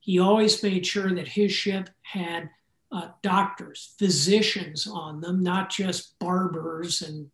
[0.00, 2.50] he always made sure that his ship had
[2.92, 7.30] uh, doctors, physicians on them, not just barbers and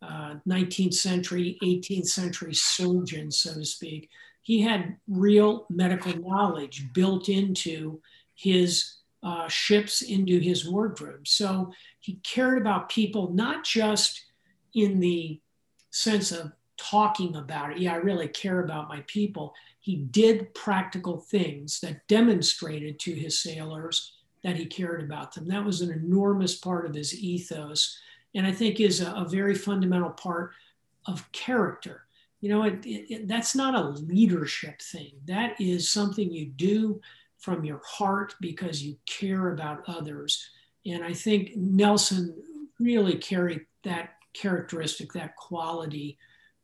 [0.00, 4.08] uh, 19th century, 18th century surgeons, so to speak.
[4.42, 8.00] He had real medical knowledge built into
[8.34, 8.94] his
[9.24, 11.26] uh, ships, into his wardrobe.
[11.26, 14.22] So he cared about people, not just
[14.74, 15.40] in the
[15.90, 17.78] sense of talking about it.
[17.78, 19.54] Yeah, I really care about my people.
[19.80, 24.12] He did practical things that demonstrated to his sailors
[24.42, 25.48] that he cared about them.
[25.48, 27.98] That was an enormous part of his ethos,
[28.34, 30.50] and I think is a, a very fundamental part
[31.06, 32.02] of character.
[32.42, 35.12] You know, it, it, that's not a leadership thing.
[35.24, 37.00] That is something you do
[37.44, 40.48] from your heart because you care about others.
[40.86, 42.34] And I think Nelson
[42.80, 46.16] really carried that characteristic, that quality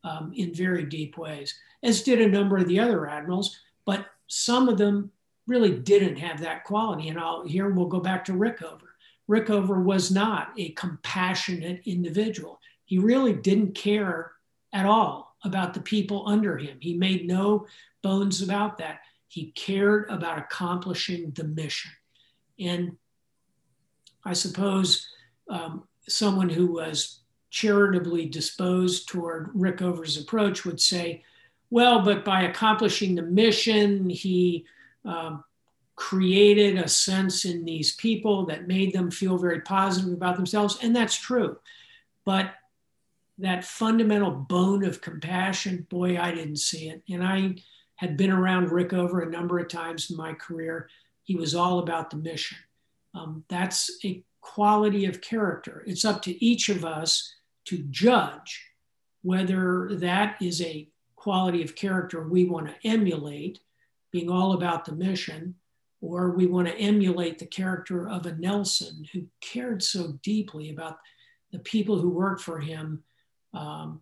[0.05, 4.71] um, in very deep ways, as did a number of the other admirals, but some
[4.71, 5.11] of them
[5.47, 7.09] really didn't have that quality.
[7.09, 8.89] And I'll here we'll go back to Rickover.
[9.29, 12.59] Rickover was not a compassionate individual.
[12.87, 14.33] He really didn't care
[14.73, 16.79] at all about the people under him.
[16.81, 17.67] He made no
[18.03, 19.01] bones about that.
[19.31, 21.93] He cared about accomplishing the mission.
[22.59, 22.97] And
[24.25, 25.07] I suppose
[25.49, 31.23] um, someone who was charitably disposed toward Rickover's approach would say,
[31.71, 34.67] well, but by accomplishing the mission, he
[35.05, 35.45] um,
[35.95, 40.77] created a sense in these people that made them feel very positive about themselves.
[40.83, 41.57] And that's true.
[42.25, 42.53] But
[43.39, 47.05] that fundamental bone of compassion, boy, I didn't see it.
[47.09, 47.55] And I
[48.01, 50.89] had been around Rickover a number of times in my career.
[51.23, 52.57] He was all about the mission.
[53.15, 55.85] Um, that's a quality of character.
[55.87, 57.35] It's up to each of us
[57.67, 58.65] to judge
[59.21, 63.61] whether that is a quality of character we want to emulate,
[64.13, 65.55] being all about the mission,
[66.01, 70.97] or we want to emulate the character of a Nelson who cared so deeply about
[71.53, 73.03] the people who worked for him.
[73.53, 74.01] Um,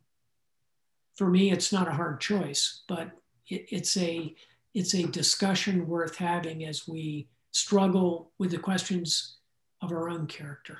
[1.16, 3.10] for me, it's not a hard choice, but
[3.48, 4.34] it, it's a
[4.74, 9.38] it's a discussion worth having as we struggle with the questions
[9.80, 10.78] of our own character.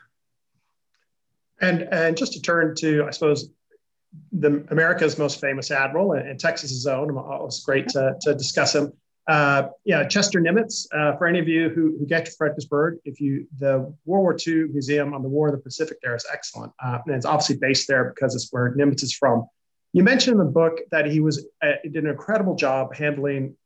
[1.60, 3.50] And and just to turn to, I suppose,
[4.32, 7.10] the America's most famous admiral and, and Texas's own.
[7.10, 8.92] It was great to, to discuss him.
[9.26, 10.86] Uh, yeah, Chester Nimitz.
[10.94, 14.36] Uh, for any of you who, who get to Fredericksburg, if you the World War
[14.46, 17.56] II Museum on the War of the Pacific there is excellent, uh, and it's obviously
[17.56, 19.46] based there because it's where Nimitz is from.
[19.92, 23.56] You mentioned in the book that he was uh, did an incredible job handling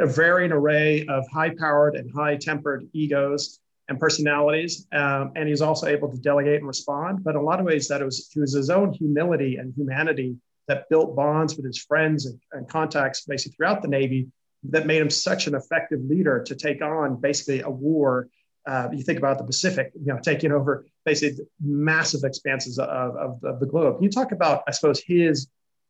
[0.00, 4.86] a varying array of high-powered and high-tempered egos and personalities.
[4.92, 7.22] Um, and he's also able to delegate and respond.
[7.24, 9.72] But in a lot of ways, that it was, it was his own humility and
[9.76, 14.28] humanity that built bonds with his friends and, and contacts basically throughout the Navy
[14.64, 18.28] that made him such an effective leader to take on basically a war.
[18.68, 23.42] Uh, you think about the Pacific, you know, taking over basically massive expanses of, of,
[23.42, 23.96] of the globe.
[23.96, 25.48] Can you talk about, I suppose, his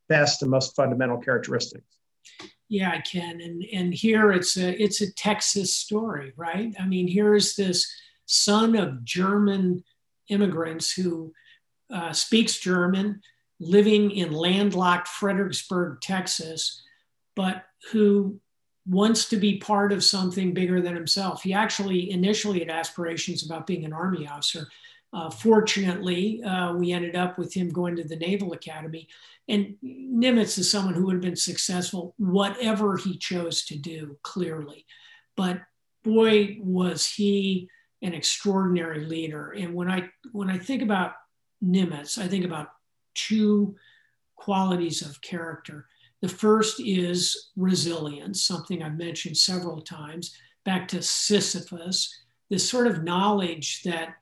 [0.09, 1.85] best and most fundamental characteristics?
[2.69, 3.41] Yeah, I can.
[3.41, 6.75] And and here it's a it's a Texas story, right?
[6.79, 7.91] I mean, here's this
[8.27, 9.83] son of German
[10.29, 11.33] immigrants who
[11.93, 13.23] uh, speaks German,
[13.59, 16.83] living in landlocked Fredericksburg, Texas,
[17.35, 18.39] but who
[18.89, 21.43] wants to be part of something bigger than himself.
[21.43, 24.69] He actually initially had aspirations about being an army officer.
[25.13, 29.09] Uh, fortunately, uh, we ended up with him going to the Naval Academy.
[29.49, 34.85] And Nimitz is someone who would have been successful, whatever he chose to do, clearly.
[35.37, 35.63] But
[36.03, 37.69] boy, was he
[38.03, 39.51] an extraordinary leader.
[39.51, 41.15] And when I when I think about
[41.63, 42.69] Nimitz, I think about
[43.15, 43.77] two
[44.37, 45.87] qualities of character.
[46.21, 52.13] The first is resilience, something I've mentioned several times, back to Sisyphus,
[52.51, 54.15] this sort of knowledge that,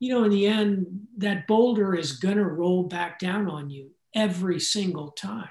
[0.00, 0.86] you know, in the end,
[1.18, 5.48] that boulder is going to roll back down on you every single time.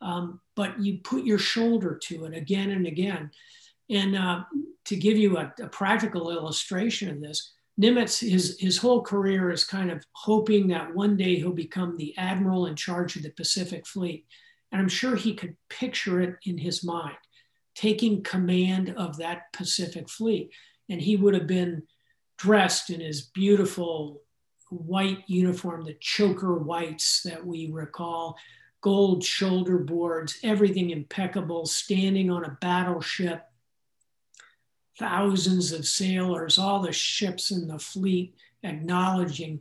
[0.00, 3.30] Um, but you put your shoulder to it again and again.
[3.88, 4.44] And uh,
[4.86, 9.64] to give you a, a, practical illustration of this, Nimitz, his, his whole career is
[9.64, 13.86] kind of hoping that one day he'll become the admiral in charge of the Pacific
[13.86, 14.26] Fleet.
[14.76, 17.16] And I'm sure he could picture it in his mind,
[17.74, 20.50] taking command of that Pacific Fleet.
[20.90, 21.84] And he would have been
[22.36, 24.20] dressed in his beautiful
[24.68, 28.36] white uniform, the choker whites that we recall,
[28.82, 33.46] gold shoulder boards, everything impeccable, standing on a battleship,
[34.98, 39.60] thousands of sailors, all the ships in the fleet acknowledging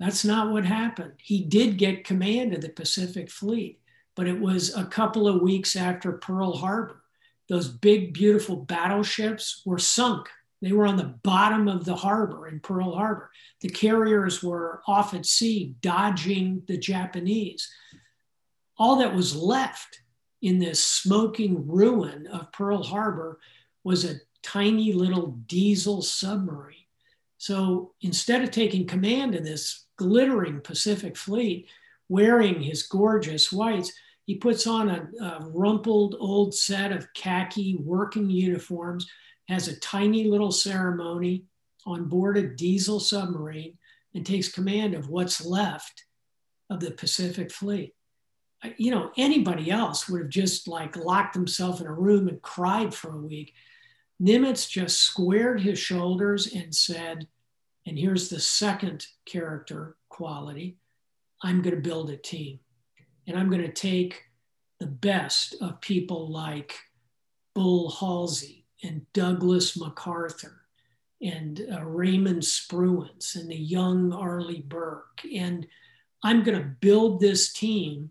[0.00, 1.12] that's not what happened.
[1.18, 3.78] He did get command of the Pacific Fleet,
[4.16, 7.02] but it was a couple of weeks after Pearl Harbor.
[7.48, 10.28] Those big, beautiful battleships were sunk
[10.62, 13.30] they were on the bottom of the harbor in Pearl Harbor.
[13.60, 17.70] The carriers were off at sea, dodging the Japanese.
[18.78, 20.00] All that was left
[20.42, 23.38] in this smoking ruin of Pearl Harbor
[23.84, 26.76] was a tiny little diesel submarine.
[27.38, 31.68] So instead of taking command of this glittering Pacific fleet,
[32.08, 33.92] wearing his gorgeous whites,
[34.26, 39.08] he puts on a, a rumpled old set of khaki working uniforms
[39.48, 41.44] has a tiny little ceremony
[41.86, 43.78] on board a diesel submarine
[44.14, 46.04] and takes command of what's left
[46.68, 47.94] of the Pacific Fleet.
[48.76, 52.92] You know, anybody else would have just like locked himself in a room and cried
[52.92, 53.54] for a week.
[54.20, 57.28] Nimitz just squared his shoulders and said,
[57.86, 60.78] and here's the second character quality
[61.42, 62.58] I'm going to build a team.
[63.26, 64.22] And I'm going to take
[64.78, 66.74] the best of people like
[67.54, 70.62] Bull Halsey, and Douglas MacArthur
[71.22, 75.22] and uh, Raymond Spruance and the young Arleigh Burke.
[75.34, 75.66] And
[76.22, 78.10] I'm going to build this team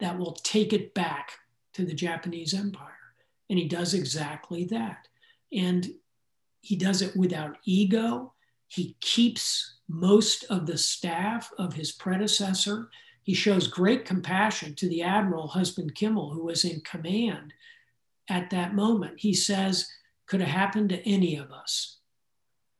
[0.00, 1.32] that will take it back
[1.74, 2.88] to the Japanese Empire.
[3.48, 5.06] And he does exactly that.
[5.52, 5.88] And
[6.60, 8.34] he does it without ego.
[8.66, 12.90] He keeps most of the staff of his predecessor.
[13.28, 17.52] He shows great compassion to the Admiral Husband Kimmel, who was in command
[18.30, 19.20] at that moment.
[19.20, 19.86] He says,
[20.24, 21.98] could have happened to any of us.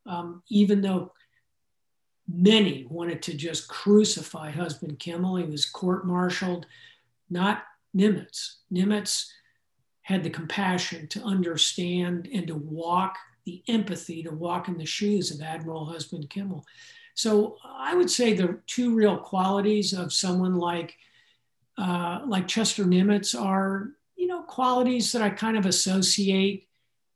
[0.06, 1.12] Um, even though
[2.26, 5.36] many wanted to just crucify husband Kimmel.
[5.36, 6.64] He was court martialed,
[7.28, 8.54] not Nimitz.
[8.72, 9.26] Nimitz
[10.00, 15.30] had the compassion to understand and to walk the empathy to walk in the shoes
[15.30, 16.64] of Admiral Husband Kimmel.
[17.18, 20.96] So I would say the two real qualities of someone like
[21.76, 26.68] uh, like Chester Nimitz are, you know, qualities that I kind of associate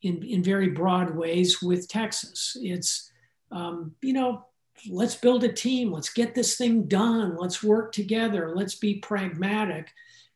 [0.03, 2.57] in, in very broad ways with Texas.
[2.61, 3.13] It's,
[3.53, 4.45] um, you know,
[4.91, 9.93] let's build a team, let's get this thing done, let's work together, let's be pragmatic.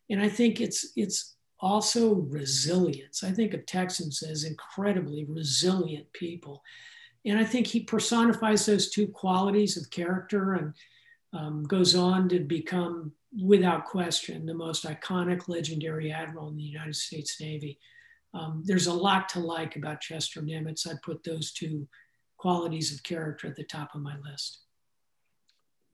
[0.08, 3.24] And I think it's it's also resilience.
[3.24, 6.62] I think of Texans as incredibly resilient people.
[7.27, 10.72] And I think he personifies those two qualities of character and
[11.33, 13.12] um, goes on to become,
[13.43, 17.79] without question, the most iconic, legendary admiral in the United States Navy.
[18.33, 20.89] Um, there's a lot to like about Chester Nimitz.
[20.89, 21.89] I'd put those two
[22.37, 24.61] qualities of character at the top of my list.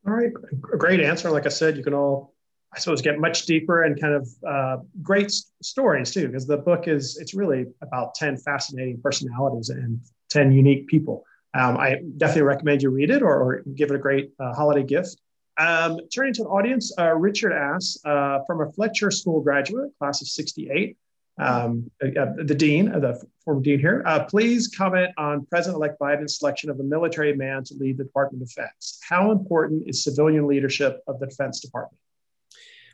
[0.07, 1.30] All right, great answer.
[1.30, 2.35] Like I said, you can all
[2.74, 5.30] I suppose get much deeper and kind of uh, great
[5.62, 10.01] stories too, because the book is it's really about ten fascinating personalities and
[10.33, 11.24] ten unique people.
[11.55, 14.83] Um, I definitely recommend you read it or, or give it a great uh, holiday
[14.83, 15.20] gift.
[15.59, 20.22] Um, turning to the audience, uh, Richard asks uh, from a Fletcher School graduate, class
[20.22, 20.97] of '68,
[21.39, 26.70] um, uh, the dean, uh, the former dean here, please comment on President-elect Biden's selection
[26.70, 29.01] of a military man to lead the Department of Defense.
[29.03, 31.99] How important is civilian leadership of the Defense Department?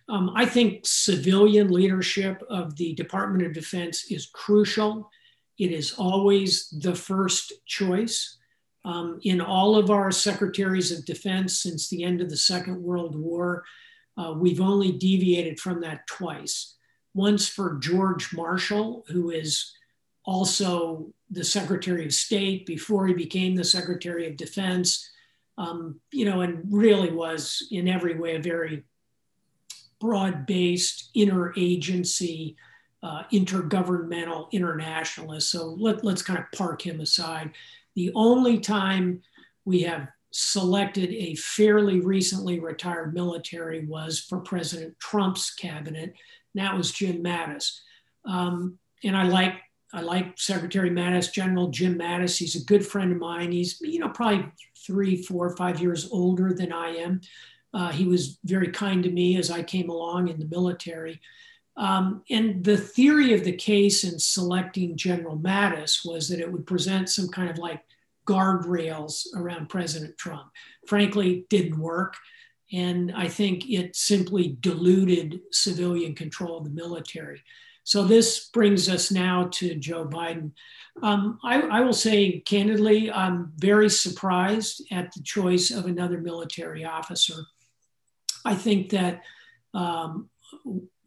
[0.08, 5.10] Um, I think civilian leadership of the Department of Defense is crucial.
[5.58, 8.36] It is always the first choice.
[8.84, 13.16] Um, in all of our secretaries of defense since the end of the Second World
[13.16, 13.64] War,
[14.16, 16.76] uh, we've only deviated from that twice.
[17.14, 19.74] Once for George Marshall, who is
[20.24, 25.10] also the Secretary of State before he became the Secretary of Defense,
[25.58, 28.84] um, you know, and really was in every way a very
[30.00, 32.54] broad-based interagency
[33.02, 37.50] uh, intergovernmental internationalist so let, let's kind of park him aside
[37.94, 39.20] the only time
[39.64, 46.12] we have selected a fairly recently retired military was for president trump's cabinet
[46.54, 47.80] and that was jim mattis
[48.24, 49.54] um, and i like
[49.92, 52.36] I like Secretary Mattis, General Jim Mattis.
[52.36, 53.52] He's a good friend of mine.
[53.52, 54.46] He's, you know, probably
[54.76, 57.20] three, four, five years older than I am.
[57.72, 61.20] Uh, he was very kind to me as I came along in the military.
[61.78, 66.66] Um, and the theory of the case in selecting General Mattis was that it would
[66.66, 67.82] present some kind of like
[68.26, 70.50] guardrails around President Trump.
[70.86, 72.16] Frankly, didn't work.
[72.72, 77.42] And I think it simply diluted civilian control of the military.
[77.84, 80.50] So this brings us now to Joe Biden.
[81.02, 86.84] Um, I, I, will say candidly, I'm very surprised at the choice of another military
[86.84, 87.46] officer.
[88.44, 89.22] I think that
[89.72, 90.28] um,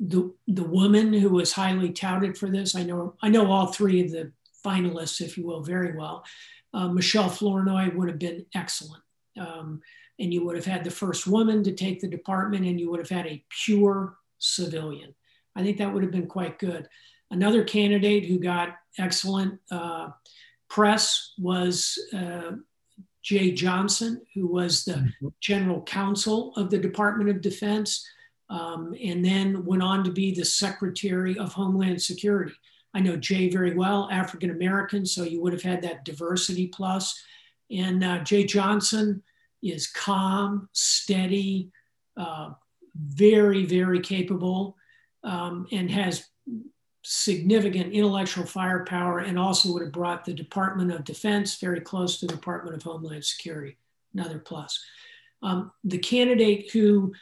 [0.02, 4.04] the the woman who was highly touted for this, I know I know all three
[4.04, 4.32] of the
[4.66, 6.26] finalists, if you will, very well.
[6.74, 9.04] Uh, Michelle Flournoy would have been excellent,
[9.40, 9.82] um,
[10.20, 13.00] and you would have had the first woman to take the department, and you would
[13.00, 15.14] have had a pure civilian.
[15.56, 16.88] I think that would have been quite good.
[17.30, 20.10] Another candidate who got excellent uh,
[20.68, 22.54] press was uh,
[23.24, 25.28] Jeh Johnson, who was the mm-hmm.
[25.40, 28.08] general counsel of the Department of Defense,
[28.52, 32.54] um, and then went on to be the Secretary of Homeland Security.
[32.94, 37.18] I know Jeh very well, African American, so you would have had that diversity plus.
[37.72, 39.24] And uh, Jeh Johnson
[39.64, 41.72] is calm, steady,
[42.18, 42.50] uh,
[42.94, 44.76] very, very capable,
[45.24, 46.28] um, and has
[47.04, 52.28] significant intellectual firepower and also would have brought the Department of Defense very close to
[52.28, 53.78] the Department of Homeland Security,
[54.14, 54.84] another plus.
[55.42, 57.14] Um, the candidate who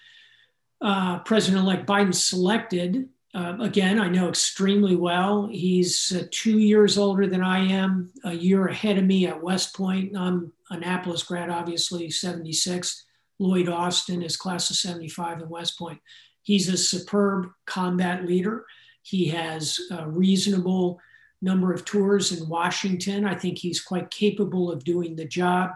[0.81, 5.47] uh, President-elect Biden selected, uh, again, I know extremely well.
[5.51, 9.75] He's uh, two years older than I am, a year ahead of me at West
[9.75, 10.17] Point.
[10.17, 13.05] I'm Annapolis grad, obviously, 76.
[13.37, 15.99] Lloyd Austin is class of 75 in West Point.
[16.41, 18.65] He's a superb combat leader.
[19.03, 20.99] He has a reasonable
[21.41, 23.25] number of tours in Washington.
[23.25, 25.71] I think he's quite capable of doing the job.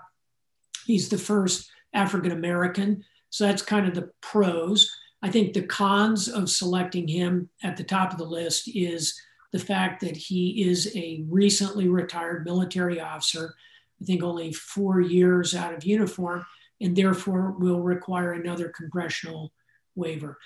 [0.85, 3.05] He's the first African American.
[3.33, 4.95] So that's kind of the pros.
[5.23, 9.19] I think the cons of selecting him at the top of the list is
[9.51, 13.55] the fact that he is a recently retired military officer,
[13.99, 16.45] I think only four years out of uniform,
[16.79, 19.51] and therefore will require another congressional
[19.95, 20.37] waiver.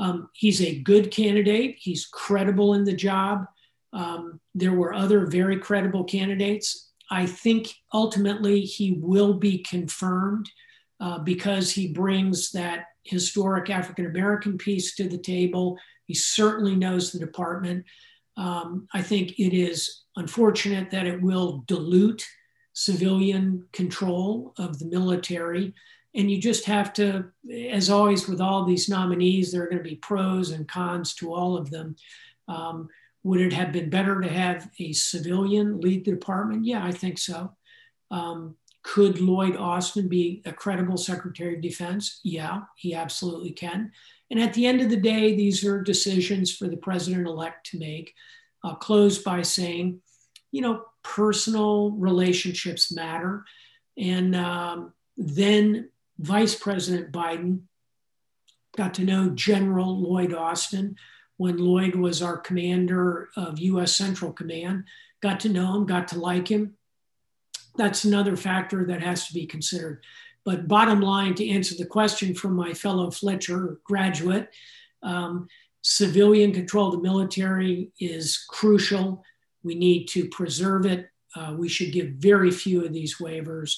[0.00, 1.76] Um, he's a good candidate.
[1.78, 3.46] He's credible in the job.
[3.92, 6.90] Um, there were other very credible candidates.
[7.12, 10.50] I think ultimately he will be confirmed
[11.04, 15.76] uh, because he brings that historic African American piece to the table.
[16.06, 17.84] He certainly knows the department.
[18.38, 22.26] Um, I think it is unfortunate that it will dilute
[22.72, 25.74] civilian control of the military.
[26.14, 27.26] And you just have to,
[27.70, 31.34] as always with all these nominees, there are going to be pros and cons to
[31.34, 31.96] all of them.
[32.48, 32.88] Um,
[33.24, 36.64] would it have been better to have a civilian lead the department?
[36.64, 37.52] Yeah, I think so.
[38.10, 42.20] Um, could Lloyd Austin be a credible Secretary of Defense?
[42.22, 43.90] Yeah, he absolutely can.
[44.30, 47.78] And at the end of the day, these are decisions for the president elect to
[47.78, 48.14] make.
[48.62, 50.00] I'll close by saying,
[50.52, 53.44] you know, personal relationships matter.
[53.96, 57.62] And um, then Vice President Biden
[58.76, 60.96] got to know General Lloyd Austin
[61.36, 64.84] when Lloyd was our commander of US Central Command.
[65.22, 66.76] Got to know him, got to like him.
[67.76, 70.04] That's another factor that has to be considered.
[70.44, 74.50] But bottom line, to answer the question from my fellow Fletcher graduate,
[75.02, 75.48] um,
[75.82, 79.22] civilian control of the military is crucial.
[79.62, 81.08] We need to preserve it.
[81.34, 83.76] Uh, we should give very few of these waivers.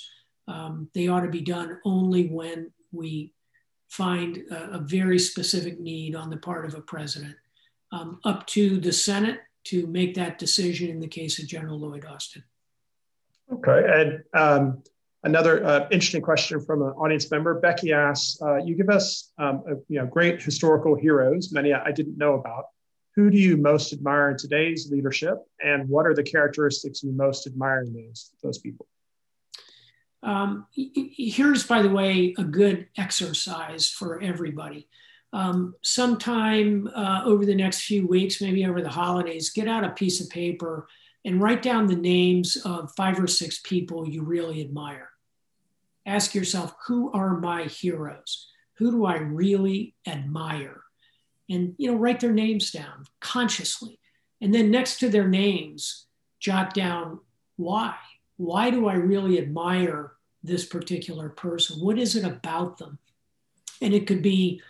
[0.49, 3.33] Um, they ought to be done only when we
[3.89, 7.35] find a, a, very specific need on the part of a president.
[7.93, 12.05] Um, up to the Senate to make that decision in the case of General Lloyd
[12.05, 12.45] Austin.
[13.53, 14.83] Okay, and um,
[15.27, 19.65] Another uh, interesting question from an audience member, Becky asks, uh, you give us um,
[19.69, 22.67] a, you know, great historical heroes, many I didn't know about.
[23.17, 27.49] Who do you most admire in today's leadership and what are the characteristics you most
[27.49, 28.87] admire in those, those people?
[30.23, 34.87] Um, here's, by the way, a good exercise for everybody.
[35.33, 39.91] Um, sometime uh, over the next few weeks, maybe over the holidays, get out a
[39.91, 40.87] piece of paper
[41.27, 45.11] and write down the names of five or six people you really admire
[46.07, 48.49] ask yourself who are my heroes?
[48.79, 50.83] Who do I really admire?
[51.51, 53.99] And you know, write their names down consciously.
[54.41, 56.07] And then next to their names,
[56.39, 57.21] jot down
[57.57, 57.95] why.
[58.37, 60.13] Why do I really admire
[60.43, 61.81] this particular person?
[61.81, 62.99] What is it about them?
[63.81, 64.61] And it could be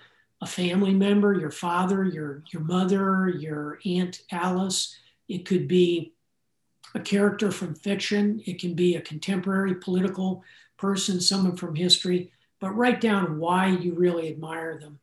[0.40, 4.96] a family member, your father, your, your mother, your Aunt Alice.
[5.28, 6.12] It could be
[6.94, 8.42] a character from fiction.
[8.46, 10.42] It can be a contemporary political
[10.76, 14.98] person, someone from history, but write down why you really admire them.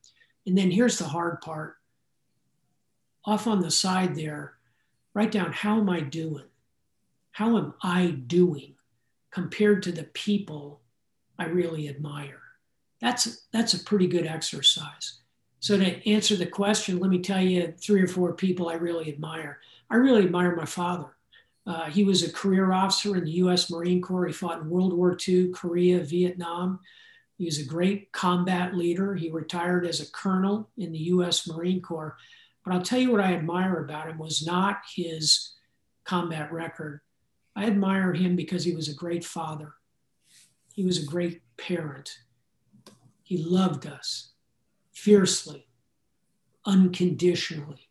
[0.46, 1.76] And then here's the hard part.
[3.24, 4.54] Off on the side there,
[5.14, 6.44] write down how am I doing?
[7.32, 8.74] How am I doing
[9.30, 10.80] compared to the people
[11.38, 12.40] I really admire?
[13.00, 15.20] That's, that's a pretty good exercise.
[15.60, 19.08] So, to answer the question, let me tell you three or four people I really
[19.10, 19.60] admire.
[19.88, 21.16] I really admire my father.
[21.66, 24.26] Uh, he was a career officer in the US Marine Corps.
[24.26, 26.80] He fought in World War II, Korea, Vietnam.
[27.38, 29.14] He was a great combat leader.
[29.14, 32.16] He retired as a colonel in the US Marine Corps.
[32.64, 35.54] But I'll tell you what I admire about him was not his
[36.04, 37.00] combat record.
[37.56, 39.74] I admire him because he was a great father.
[40.74, 42.10] He was a great parent.
[43.22, 44.32] He loved us
[44.92, 45.66] fiercely,
[46.66, 47.83] unconditionally.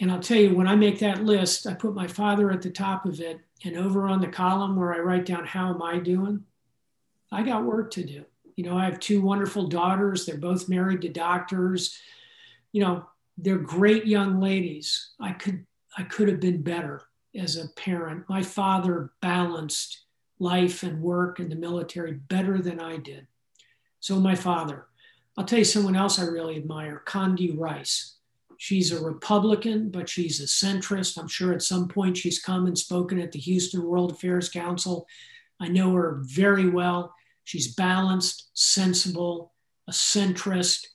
[0.00, 2.70] And I'll tell you, when I make that list, I put my father at the
[2.70, 3.40] top of it.
[3.62, 6.44] And over on the column where I write down, How am I doing?
[7.30, 8.24] I got work to do.
[8.56, 10.24] You know, I have two wonderful daughters.
[10.24, 11.98] They're both married to doctors.
[12.72, 15.10] You know, they're great young ladies.
[15.20, 17.02] I could, I could have been better
[17.36, 18.24] as a parent.
[18.28, 20.04] My father balanced
[20.38, 23.26] life and work in the military better than I did.
[24.00, 24.86] So, my father.
[25.36, 28.16] I'll tell you someone else I really admire Condi Rice.
[28.62, 31.16] She's a Republican, but she's a centrist.
[31.16, 35.06] I'm sure at some point she's come and spoken at the Houston World Affairs Council.
[35.58, 37.14] I know her very well.
[37.44, 39.54] She's balanced, sensible,
[39.88, 40.88] a centrist,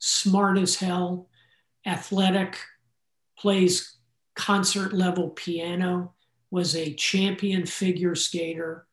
[0.00, 1.30] smart as hell,
[1.86, 2.58] athletic,
[3.38, 3.96] plays
[4.34, 6.12] concert level piano,
[6.50, 8.86] was a champion figure skater,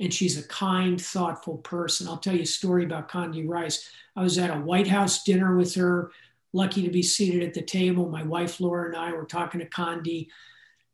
[0.00, 2.08] and she's a kind, thoughtful person.
[2.08, 3.90] I'll tell you a story about Condi Rice.
[4.16, 6.10] I was at a White House dinner with her
[6.52, 8.08] lucky to be seated at the table.
[8.08, 10.28] My wife Laura and I were talking to Condi,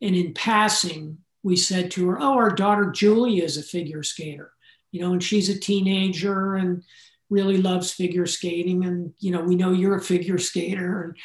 [0.00, 4.52] and in passing, we said to her, "Oh, our daughter Julia is a figure skater,
[4.92, 6.82] you know, and she's a teenager and
[7.30, 11.16] really loves figure skating, and you know, we know you're a figure skater, and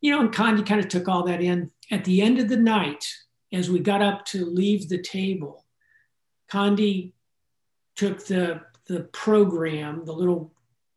[0.00, 1.70] you know, and Condi kind of took all that in.
[1.90, 3.04] At the end of the night,
[3.52, 5.64] as we got up to leave the table,
[6.50, 7.12] Condi
[7.96, 10.52] took the the program, the little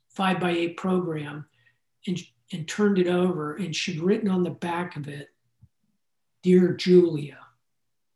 [0.10, 1.46] five by eight program,
[2.08, 2.20] and
[2.52, 5.30] and turned it over, and she'd written on the back of it,
[6.44, 7.40] Dear Julia,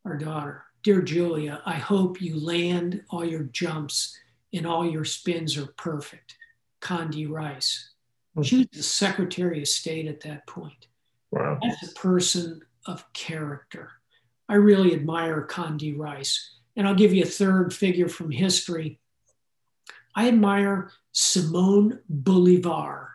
[0.06, 4.18] our daughter, Dear Julia, I hope you land all your jumps
[4.54, 6.38] and all your spins are perfect.
[6.82, 7.92] Condi Rice.
[8.36, 8.44] Hmm.
[8.44, 10.88] She was the Secretary of State at that point.
[11.32, 11.60] Wow.
[11.62, 13.92] That's a person of character.
[14.48, 16.56] I really admire Condi Rice.
[16.76, 19.00] And I'll give you a third figure from history.
[20.16, 23.10] I admire Simon Bolivar.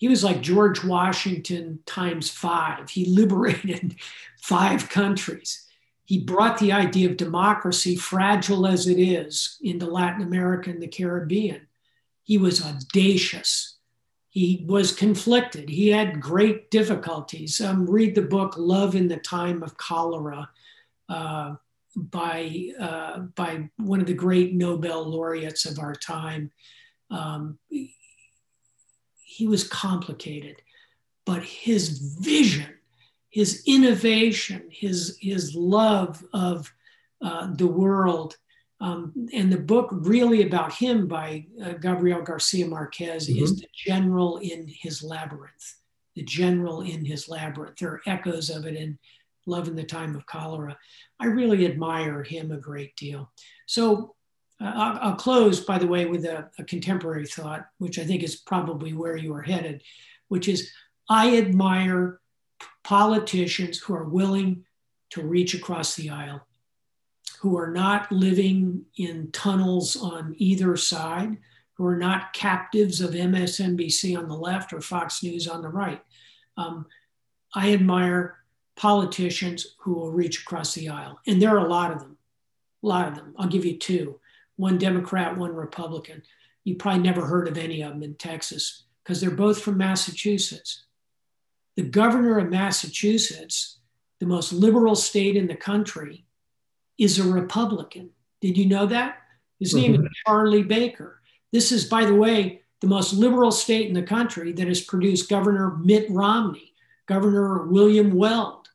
[0.00, 2.88] He was like George Washington times five.
[2.88, 3.96] He liberated
[4.40, 5.66] five countries.
[6.06, 10.88] He brought the idea of democracy, fragile as it is, into Latin America and the
[10.88, 11.68] Caribbean.
[12.22, 13.76] He was audacious.
[14.30, 15.68] He was conflicted.
[15.68, 17.60] He had great difficulties.
[17.60, 20.48] Um, read the book Love in the Time of Cholera
[21.10, 21.56] uh,
[21.94, 26.50] by, uh, by one of the great Nobel laureates of our time.
[27.10, 27.58] Um,
[29.30, 30.60] he was complicated,
[31.24, 32.74] but his vision,
[33.28, 36.72] his innovation, his, his love of
[37.22, 38.36] uh, the world,
[38.80, 43.44] um, and the book really about him by uh, Gabriel Garcia Marquez mm-hmm.
[43.44, 45.76] is The General in His Labyrinth.
[46.16, 47.76] The General in His Labyrinth.
[47.76, 48.98] There are echoes of it in
[49.46, 50.76] Love in the Time of Cholera.
[51.20, 53.30] I really admire him a great deal.
[53.66, 54.16] So
[54.60, 58.36] I'll, I'll, close, by the way, with a, a contemporary thought, which I think is
[58.36, 59.82] probably where you are headed,
[60.28, 60.70] which is
[61.08, 62.20] I admire
[62.84, 64.64] politicians who are willing
[65.10, 66.46] to reach across the aisle,
[67.40, 71.38] who are not living in tunnels on either side,
[71.74, 76.02] who are not captives of MSNBC on the left or Fox News on the right.
[76.58, 76.86] Um,
[77.54, 78.36] I admire
[78.76, 81.18] politicians who will reach across the aisle.
[81.26, 82.18] And there are a lot of them,
[82.82, 83.34] a lot of them.
[83.38, 84.20] I'll give you two
[84.60, 86.22] one Democrat, one Republican.
[86.64, 90.84] You probably never heard of any of them in Texas because they're both from Massachusetts.
[91.76, 93.78] The governor of Massachusetts,
[94.20, 96.26] the most liberal state in the country,
[96.98, 98.10] is a Republican.
[98.42, 99.16] Did you know that?
[99.58, 100.04] His name mm-hmm.
[100.04, 101.22] is Charlie Baker.
[101.52, 105.30] This is, by the way, the most liberal state in the country that has produced
[105.30, 106.74] Governor Mitt Romney,
[107.06, 108.68] Governor William Weld,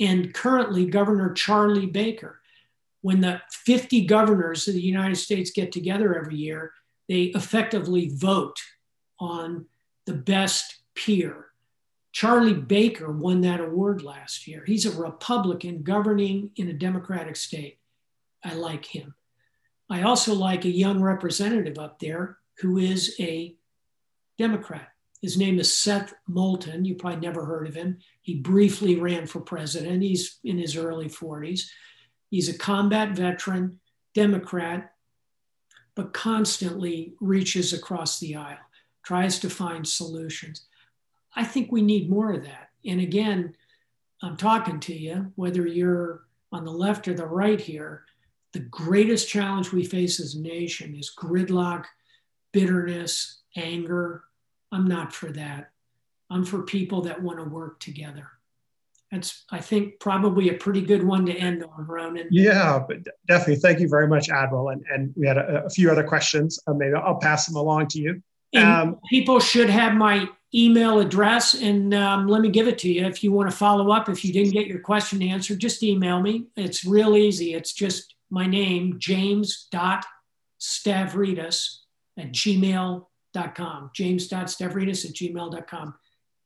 [0.00, 2.35] and currently Governor Charlie Baker.
[3.06, 6.72] When the 50 governors of the United States get together every year,
[7.08, 8.56] they effectively vote
[9.20, 9.66] on
[10.06, 11.46] the best peer.
[12.10, 14.64] Charlie Baker won that award last year.
[14.66, 17.78] He's a Republican governing in a Democratic state.
[18.42, 19.14] I like him.
[19.88, 23.54] I also like a young representative up there who is a
[24.36, 24.88] Democrat.
[25.22, 26.84] His name is Seth Moulton.
[26.84, 27.98] You probably never heard of him.
[28.22, 30.02] He briefly ran for president.
[30.02, 31.68] He's in his early 40s.
[32.30, 33.80] He's a combat veteran,
[34.14, 34.92] Democrat,
[35.94, 38.58] but constantly reaches across the aisle,
[39.02, 40.66] tries to find solutions.
[41.34, 42.70] I think we need more of that.
[42.84, 43.54] And again,
[44.22, 48.04] I'm talking to you, whether you're on the left or the right here,
[48.52, 51.84] the greatest challenge we face as a nation is gridlock,
[52.52, 54.24] bitterness, anger.
[54.72, 55.70] I'm not for that.
[56.30, 58.28] I'm for people that want to work together.
[59.16, 62.28] That's, I think, probably a pretty good one to end on, Ronan.
[62.30, 63.56] Yeah, but definitely.
[63.56, 64.68] Thank you very much, Admiral.
[64.68, 66.60] And, and we had a, a few other questions.
[66.66, 68.22] Uh, maybe I'll pass them along to you.
[68.54, 73.04] Um, people should have my email address, and um, let me give it to you.
[73.04, 76.22] If you want to follow up, if you didn't get your question answered, just email
[76.22, 76.46] me.
[76.56, 77.52] It's real easy.
[77.54, 81.76] It's just my name, james.stavridis
[82.18, 83.90] at gmail.com.
[83.94, 85.94] James.stavridis at gmail.com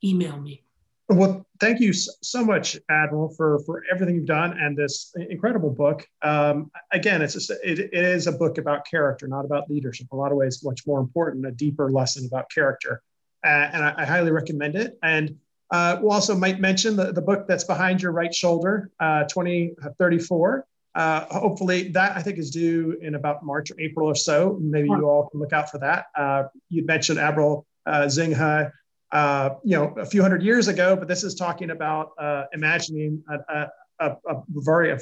[0.03, 0.63] email me.
[1.11, 6.07] Well, thank you so much, Admiral, for, for everything you've done and this incredible book.
[6.21, 10.07] Um, again, it's just, it, it is a book about character, not about leadership.
[10.09, 13.01] In A lot of ways, much more important, a deeper lesson about character.
[13.43, 14.97] Uh, and I, I, highly recommend it.
[15.03, 15.37] And
[15.69, 20.65] uh, we'll also might mention the, the book that's behind your right shoulder, uh, 2034.
[20.93, 24.57] Uh, hopefully, that I think is due in about March or April or so.
[24.61, 26.05] Maybe you all can look out for that.
[26.15, 28.71] Uh, you mentioned Admiral uh, Zheng He
[29.11, 33.21] uh, you know, a few hundred years ago, but this is talking about uh, imagining
[33.29, 33.67] a,
[33.99, 34.97] a, a very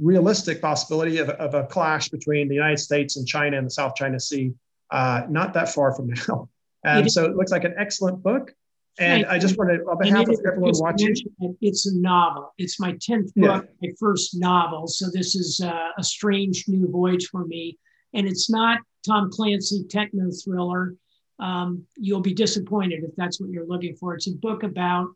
[0.00, 3.94] realistic possibility of, of, a clash between the United States and China and the South
[3.94, 4.52] China Sea,
[4.90, 6.48] uh, not that far from now.
[6.86, 8.52] And so it looks like an excellent book.
[8.98, 11.14] And I just want to, on behalf of everyone watching,
[11.62, 12.52] it's a novel.
[12.58, 13.88] It's my tenth book, yeah.
[13.88, 14.86] my first novel.
[14.86, 17.78] So this is uh, a strange new voyage for me.
[18.12, 20.94] And it's not Tom Clancy techno thriller
[21.38, 24.14] um, you'll be disappointed if that's what you're looking for.
[24.14, 25.08] It's a book about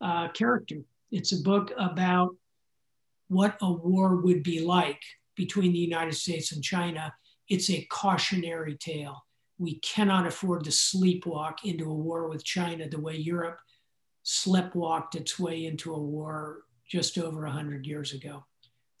[0.00, 0.76] uh, character.
[1.10, 2.34] It's a book about
[3.28, 5.00] what a war would be like
[5.36, 7.12] between the United States and China.
[7.48, 9.24] It's a cautionary tale.
[9.58, 13.58] We cannot afford to sleepwalk into a war with China the way Europe
[14.24, 18.44] sleptwalked its way into a war just over 100 years ago.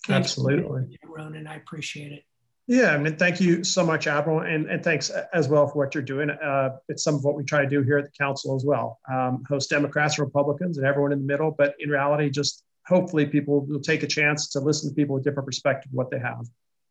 [0.06, 0.98] Thanks Absolutely.
[1.04, 2.24] Ronan, I appreciate it.
[2.68, 5.94] Yeah, I mean, thank you so much, Admiral, and, and thanks as well for what
[5.94, 6.30] you're doing.
[6.30, 8.98] Uh, it's some of what we try to do here at the council as well.
[9.12, 13.64] Um, host Democrats, Republicans, and everyone in the middle, but in reality, just hopefully people
[13.66, 16.44] will take a chance to listen to people with different perspective of what they have.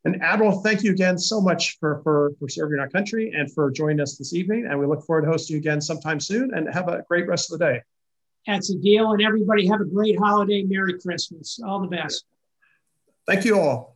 [0.06, 3.70] And Admiral, thank you again so much for, for, for serving our country and for
[3.70, 4.66] joining us this evening.
[4.70, 7.52] And we look forward to hosting you again sometime soon and have a great rest
[7.52, 7.82] of the day.
[8.46, 9.12] That's a deal.
[9.12, 10.62] And everybody have a great holiday.
[10.62, 11.58] Merry Christmas.
[11.66, 12.24] All the best.
[13.26, 13.95] Thank you all.